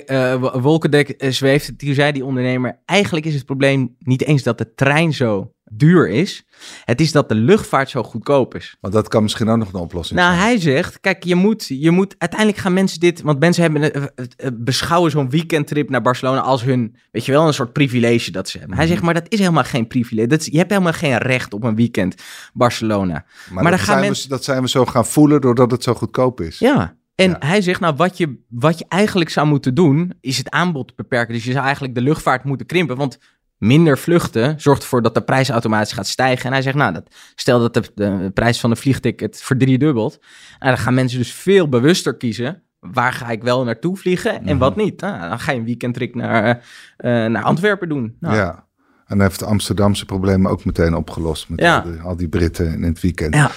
uh, 0.06 0.60
wolkendek 0.60 1.14
uh, 1.22 1.30
zweefde, 1.30 1.76
toen 1.76 1.94
zei 1.94 2.12
die 2.12 2.24
ondernemer... 2.24 2.78
eigenlijk 2.84 3.26
is 3.26 3.34
het 3.34 3.44
probleem 3.44 3.96
niet 3.98 4.24
eens 4.24 4.42
dat 4.42 4.58
de 4.58 4.74
trein 4.74 5.12
zo 5.12 5.50
duur 5.70 6.08
is. 6.08 6.44
Het 6.84 7.00
is 7.00 7.12
dat 7.12 7.28
de 7.28 7.34
luchtvaart 7.34 7.90
zo 7.90 8.02
goedkoop 8.02 8.54
is. 8.54 8.76
Want 8.80 8.94
dat 8.94 9.08
kan 9.08 9.22
misschien 9.22 9.48
ook 9.48 9.56
nog 9.56 9.72
een 9.72 9.80
oplossing 9.80 10.20
nou, 10.20 10.34
hij 10.34 10.60
zegt, 10.60 11.00
kijk, 11.00 11.24
je 11.24 11.34
moet, 11.34 11.66
je 11.68 11.90
moet... 11.90 12.14
Uiteindelijk 12.18 12.60
gaan 12.60 12.72
mensen 12.72 13.00
dit... 13.00 13.22
Want 13.22 13.38
mensen 13.38 13.62
hebben, 13.62 13.92
uh, 13.94 14.48
beschouwen 14.52 15.10
zo'n 15.10 15.30
weekendtrip 15.30 15.90
naar 15.90 16.02
Barcelona 16.02 16.40
als 16.40 16.62
hun... 16.62 16.96
Weet 17.10 17.24
je 17.24 17.32
wel, 17.32 17.46
een 17.46 17.54
soort 17.54 17.72
privilege 17.72 18.30
dat 18.30 18.48
ze 18.48 18.58
hebben. 18.58 18.76
Hij 18.76 18.86
zegt, 18.86 19.02
mhm. 19.02 19.06
maar 19.06 19.22
dat 19.22 19.32
is 19.32 19.38
helemaal 19.38 19.64
geen 19.64 19.86
privilege. 19.86 20.28
Dat 20.28 20.40
is, 20.40 20.46
je 20.46 20.58
hebt 20.58 20.70
helemaal 20.70 20.92
geen 20.92 21.18
recht 21.18 21.54
op 21.54 21.62
een 21.62 21.76
weekend 21.76 22.14
Barcelona. 22.52 23.24
Maar, 23.50 23.62
maar 23.62 23.72
dat, 23.72 23.80
gaan 23.80 23.98
zijn 23.98 24.12
we, 24.12 24.28
dat 24.28 24.44
zijn 24.44 24.62
we 24.62 24.68
zo 24.68 24.86
gaan 24.86 25.06
voelen 25.06 25.40
doordat 25.40 25.70
het 25.70 25.82
zo 25.82 25.94
goedkoop 25.94 26.40
is. 26.40 26.58
Ja, 26.58 26.96
en 27.16 27.36
hij 27.38 27.60
zegt, 27.60 27.80
nou, 27.80 27.94
wat 27.96 28.16
je, 28.16 28.38
wat 28.48 28.78
je 28.78 28.84
eigenlijk 28.88 29.30
zou 29.30 29.46
moeten 29.46 29.74
doen, 29.74 30.12
is 30.20 30.38
het 30.38 30.50
aanbod 30.50 30.96
beperken. 30.96 31.34
Dus 31.34 31.44
je 31.44 31.52
zou 31.52 31.64
eigenlijk 31.64 31.94
de 31.94 32.00
luchtvaart 32.00 32.44
moeten 32.44 32.66
krimpen. 32.66 32.96
Want 32.96 33.18
minder 33.58 33.98
vluchten 33.98 34.60
zorgt 34.60 34.82
ervoor 34.82 35.02
dat 35.02 35.14
de 35.14 35.22
prijs 35.22 35.48
automatisch 35.48 35.92
gaat 35.92 36.06
stijgen. 36.06 36.46
En 36.46 36.52
hij 36.52 36.62
zegt, 36.62 36.76
nou, 36.76 36.92
dat, 36.92 37.14
stel 37.34 37.58
dat 37.60 37.74
de, 37.74 37.82
de 37.94 38.30
prijs 38.34 38.60
van 38.60 38.70
de 38.70 38.76
vliegticket 38.76 39.42
verdriedubbelt. 39.42 40.18
Nou, 40.58 40.74
dan 40.74 40.82
gaan 40.84 40.94
mensen 40.94 41.18
dus 41.18 41.32
veel 41.32 41.68
bewuster 41.68 42.16
kiezen. 42.16 42.62
Waar 42.80 43.12
ga 43.12 43.30
ik 43.30 43.42
wel 43.42 43.64
naartoe 43.64 43.96
vliegen 43.96 44.46
en 44.46 44.58
wat 44.58 44.76
mhm. 44.76 44.84
niet? 44.84 45.00
Nou, 45.00 45.28
dan 45.28 45.40
ga 45.40 45.52
je 45.52 45.58
een 45.58 45.64
weekendtrip 45.64 46.14
naar, 46.14 46.56
uh, 46.56 47.26
naar 47.26 47.42
Antwerpen 47.42 47.88
doen. 47.88 48.16
Nou, 48.20 48.36
ja. 48.36 48.64
En 49.06 49.20
heeft 49.20 49.38
de 49.38 49.44
Amsterdamse 49.44 50.04
problemen 50.04 50.50
ook 50.50 50.64
meteen 50.64 50.94
opgelost. 50.94 51.48
Met 51.48 51.60
Ja. 51.60 51.76
al, 51.76 51.90
die, 51.90 52.00
al 52.00 52.16
die 52.16 52.28
Britten 52.28 52.72
in 52.72 52.82
het 52.82 53.00
weekend. 53.00 53.34
Ja. 53.34 53.50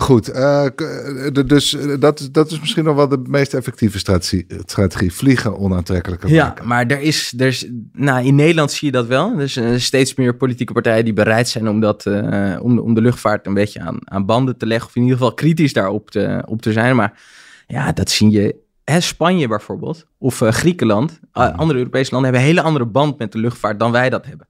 Goed, 0.00 0.28
eh, 0.28 0.66
eh, 0.66 1.46
dus 1.46 1.74
eh, 1.74 2.00
dat, 2.00 2.28
dat 2.32 2.50
is 2.50 2.60
misschien 2.60 2.84
nog 2.84 2.96
wel 2.96 3.08
de 3.08 3.22
meest 3.26 3.54
effectieve 3.54 3.98
strategie. 3.98 4.46
strategie 4.66 5.12
vliegen 5.12 5.58
onaantrekkelijker 5.58 6.28
Ja, 6.28 6.44
maken. 6.44 6.66
maar 6.66 6.86
er 6.86 7.00
is, 7.00 7.34
er 7.36 7.46
is, 7.46 7.66
nou, 7.92 8.26
in 8.26 8.34
Nederland 8.34 8.70
zie 8.72 8.86
je 8.86 8.92
dat 8.92 9.06
wel. 9.06 9.38
Er 9.38 9.48
zijn 9.48 9.80
steeds 9.80 10.14
meer 10.14 10.36
politieke 10.36 10.72
partijen 10.72 11.04
die 11.04 11.12
bereid 11.12 11.48
zijn 11.48 11.68
om, 11.68 11.80
dat, 11.80 12.06
om, 12.60 12.78
om 12.78 12.94
de 12.94 13.00
luchtvaart 13.00 13.46
een 13.46 13.54
beetje 13.54 13.80
aan, 13.80 13.98
aan 14.04 14.26
banden 14.26 14.56
te 14.56 14.66
leggen. 14.66 14.88
Of 14.88 14.96
in 14.96 15.02
ieder 15.02 15.16
geval 15.18 15.34
kritisch 15.34 15.72
daarop 15.72 16.10
te, 16.10 16.42
op 16.46 16.62
te 16.62 16.72
zijn. 16.72 16.96
Maar 16.96 17.20
ja, 17.66 17.92
dat 17.92 18.10
zie 18.10 18.30
je. 18.30 18.56
Hè, 18.84 19.00
Spanje 19.00 19.48
bijvoorbeeld, 19.48 20.06
of 20.18 20.38
Griekenland, 20.38 21.20
andere 21.32 21.78
Europese 21.78 22.12
landen 22.12 22.30
hebben 22.30 22.48
een 22.48 22.54
hele 22.56 22.66
andere 22.66 22.86
band 22.86 23.18
met 23.18 23.32
de 23.32 23.38
luchtvaart 23.38 23.78
dan 23.78 23.92
wij 23.92 24.10
dat 24.10 24.26
hebben. 24.26 24.48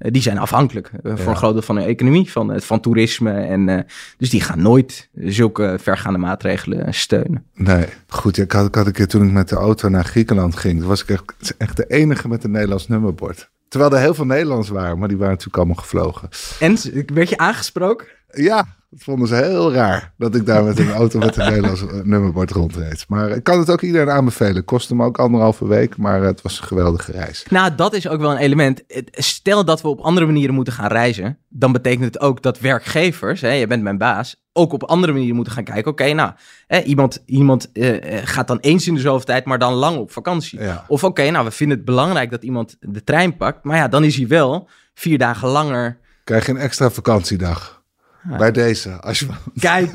Eh, 0.00 0.12
die 0.12 0.22
zijn 0.22 0.38
afhankelijk 0.38 0.90
eh, 1.02 1.12
voor 1.14 1.18
Ja. 1.24 1.26
een 1.30 1.36
groot 1.36 1.52
deel 1.52 1.62
van 1.62 1.74
de 1.74 1.82
economie, 1.82 2.30
van, 2.30 2.60
van 2.60 2.80
toerisme. 2.80 3.32
En, 3.32 3.68
eh, 3.68 3.78
dus 4.18 4.30
die 4.30 4.40
gaan 4.40 4.62
nooit 4.62 5.08
zulke 5.14 5.76
vergaande 5.80 6.18
maatregelen 6.18 6.94
steunen. 6.94 7.44
Nee, 7.54 7.86
goed. 8.08 8.38
Ik 8.38 8.52
had, 8.52 8.66
ik 8.66 8.74
had 8.74 8.86
een 8.86 8.92
keer 8.92 9.08
toen 9.08 9.24
ik 9.26 9.32
met 9.32 9.48
de 9.48 9.56
auto 9.56 9.88
naar 9.88 10.04
Griekenland 10.04 10.56
ging. 10.56 10.78
Toen 10.78 10.88
was 10.88 11.02
ik 11.02 11.08
echt, 11.08 11.54
echt 11.58 11.76
de 11.76 11.86
enige 11.86 12.28
met 12.28 12.44
een 12.44 12.50
Nederlands 12.50 12.88
nummerbord. 12.88 13.50
Terwijl 13.68 13.92
er 13.92 14.00
heel 14.00 14.14
veel 14.14 14.24
Nederlands 14.26 14.68
waren, 14.68 14.98
maar 14.98 15.08
die 15.08 15.16
waren 15.16 15.32
natuurlijk 15.32 15.56
allemaal 15.56 15.82
gevlogen. 15.82 16.28
En 16.60 16.76
werd 17.14 17.28
je 17.28 17.36
aangesproken? 17.38 18.06
Ja, 18.32 18.66
dat 18.90 19.02
vonden 19.02 19.28
ze 19.28 19.34
heel 19.34 19.72
raar. 19.72 20.12
Dat 20.16 20.34
ik 20.34 20.46
daar 20.46 20.64
met 20.64 20.78
een 20.78 20.90
auto 20.90 21.18
met 21.18 21.36
een 21.36 21.48
Nederlands 21.50 21.86
eh, 21.86 22.00
nummerbord 22.02 22.50
rondreed. 22.50 23.04
Maar 23.08 23.30
ik 23.30 23.44
kan 23.44 23.58
het 23.58 23.70
ook 23.70 23.82
iedereen 23.82 24.10
aanbevelen. 24.10 24.64
Kostte 24.64 24.94
me 24.94 25.04
ook 25.04 25.18
anderhalve 25.18 25.66
week, 25.66 25.96
maar 25.96 26.22
het 26.22 26.42
was 26.42 26.60
een 26.60 26.66
geweldige 26.66 27.12
reis. 27.12 27.46
Nou, 27.50 27.74
dat 27.74 27.94
is 27.94 28.08
ook 28.08 28.20
wel 28.20 28.30
een 28.30 28.36
element. 28.36 28.82
Stel 29.10 29.64
dat 29.64 29.82
we 29.82 29.88
op 29.88 30.00
andere 30.00 30.26
manieren 30.26 30.54
moeten 30.54 30.72
gaan 30.72 30.88
reizen, 30.88 31.38
dan 31.48 31.72
betekent 31.72 32.04
het 32.04 32.20
ook 32.20 32.42
dat 32.42 32.60
werkgevers, 32.60 33.40
hè, 33.40 33.50
je 33.52 33.66
bent 33.66 33.82
mijn 33.82 33.98
baas, 33.98 34.42
ook 34.52 34.72
op 34.72 34.84
andere 34.84 35.12
manieren 35.12 35.36
moeten 35.36 35.52
gaan 35.52 35.64
kijken. 35.64 35.90
Oké, 35.90 36.12
nou, 36.12 36.32
hè, 36.66 36.80
iemand, 36.80 37.22
iemand 37.26 37.72
eh, 37.72 38.18
eh, 38.18 38.26
gaat 38.26 38.48
dan 38.48 38.58
eens 38.58 38.86
in 38.86 38.94
de 38.94 39.00
zoveel 39.00 39.24
tijd, 39.24 39.44
maar 39.44 39.58
dan 39.58 39.72
lang 39.72 39.96
op 39.98 40.12
vakantie. 40.12 40.60
Ja. 40.60 40.84
Of 40.88 41.04
oké, 41.04 41.30
nou, 41.30 41.44
we 41.44 41.50
vinden 41.50 41.76
het 41.76 41.86
belangrijk 41.86 42.30
dat 42.30 42.42
iemand 42.42 42.76
de 42.80 43.04
trein 43.04 43.36
pakt, 43.36 43.64
maar 43.64 43.76
ja, 43.76 43.88
dan 43.88 44.04
is 44.04 44.16
hij 44.16 44.26
wel 44.26 44.68
vier 44.94 45.18
dagen 45.18 45.48
langer. 45.48 45.98
Krijg 46.24 46.46
je 46.46 46.52
een 46.52 46.58
extra 46.58 46.90
vakantiedag. 46.90 47.79
Bij 48.22 48.50
deze, 48.52 48.90
als, 48.90 49.18
je, 49.18 49.26
Kijk, 49.58 49.90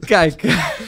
kijk. 0.00 0.42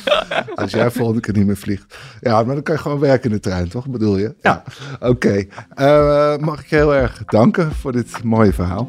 als 0.55 0.71
jij 0.71 0.91
volgende 0.91 1.21
keer 1.21 1.35
niet 1.35 1.47
meer 1.47 1.57
vliegt. 1.57 1.97
Ja, 2.21 2.43
maar 2.43 2.55
dan 2.55 2.63
kan 2.63 2.75
je 2.75 2.81
gewoon 2.81 2.99
werken 2.99 3.31
in 3.31 3.37
de 3.37 3.43
trein, 3.43 3.69
toch? 3.69 3.89
Bedoel 3.89 4.19
je? 4.19 4.35
Ja. 4.43 4.63
Oké. 5.01 5.45
Eh, 5.75 6.37
mag 6.37 6.61
ik 6.61 6.67
je 6.67 6.77
heel 6.77 6.95
erg 6.95 7.25
danken 7.25 7.73
voor 7.73 7.93
dit 7.93 8.25
mooie 8.25 8.53
verhaal. 8.53 8.89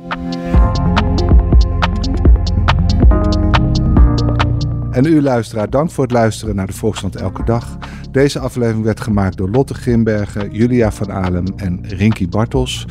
En 4.92 5.06
u 5.06 5.22
luisteraar, 5.22 5.70
dank 5.70 5.92
voor 5.92 6.04
het 6.04 6.14
luisteren 6.14 6.56
naar 6.56 6.68
de 6.68 6.74
Volkskrant 6.74 7.16
Elke 7.16 7.44
Dag. 7.44 7.78
Deze 8.12 8.40
aflevering 8.40 8.84
werd 8.84 9.00
gemaakt 9.00 9.38
door 9.38 9.50
Lotte 9.50 9.74
Grimbergen, 9.74 10.52
Julia 10.52 10.92
van 10.92 11.12
Alem 11.12 11.46
en 11.56 11.88
Rinky 11.88 12.30
Bartels. 12.30 12.86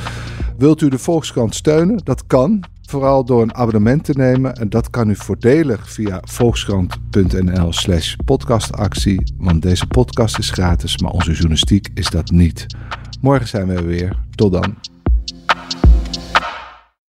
Wilt 0.59 0.81
u 0.81 0.89
de 0.89 0.99
Volkskrant 0.99 1.55
steunen? 1.55 2.01
Dat 2.05 2.27
kan, 2.27 2.65
vooral 2.89 3.25
door 3.25 3.43
een 3.43 3.55
abonnement 3.55 4.05
te 4.05 4.13
nemen. 4.13 4.55
En 4.55 4.69
dat 4.69 4.91
kan 4.91 5.11
u 5.11 5.17
voordelig 5.17 5.91
via 5.91 6.21
volkskrant.nl 6.25 7.73
slash 7.73 8.15
podcastactie. 8.25 9.35
Want 9.39 9.63
deze 9.63 9.87
podcast 9.87 10.39
is 10.39 10.51
gratis, 10.51 10.99
maar 10.99 11.11
onze 11.11 11.33
journalistiek 11.33 11.89
is 11.95 12.11
dat 12.11 12.31
niet. 12.31 12.67
Morgen 13.21 13.49
zijn 13.49 13.67
we 13.67 13.75
er 13.75 13.87
weer. 13.87 14.17
Tot 14.35 14.53
dan. 14.53 14.75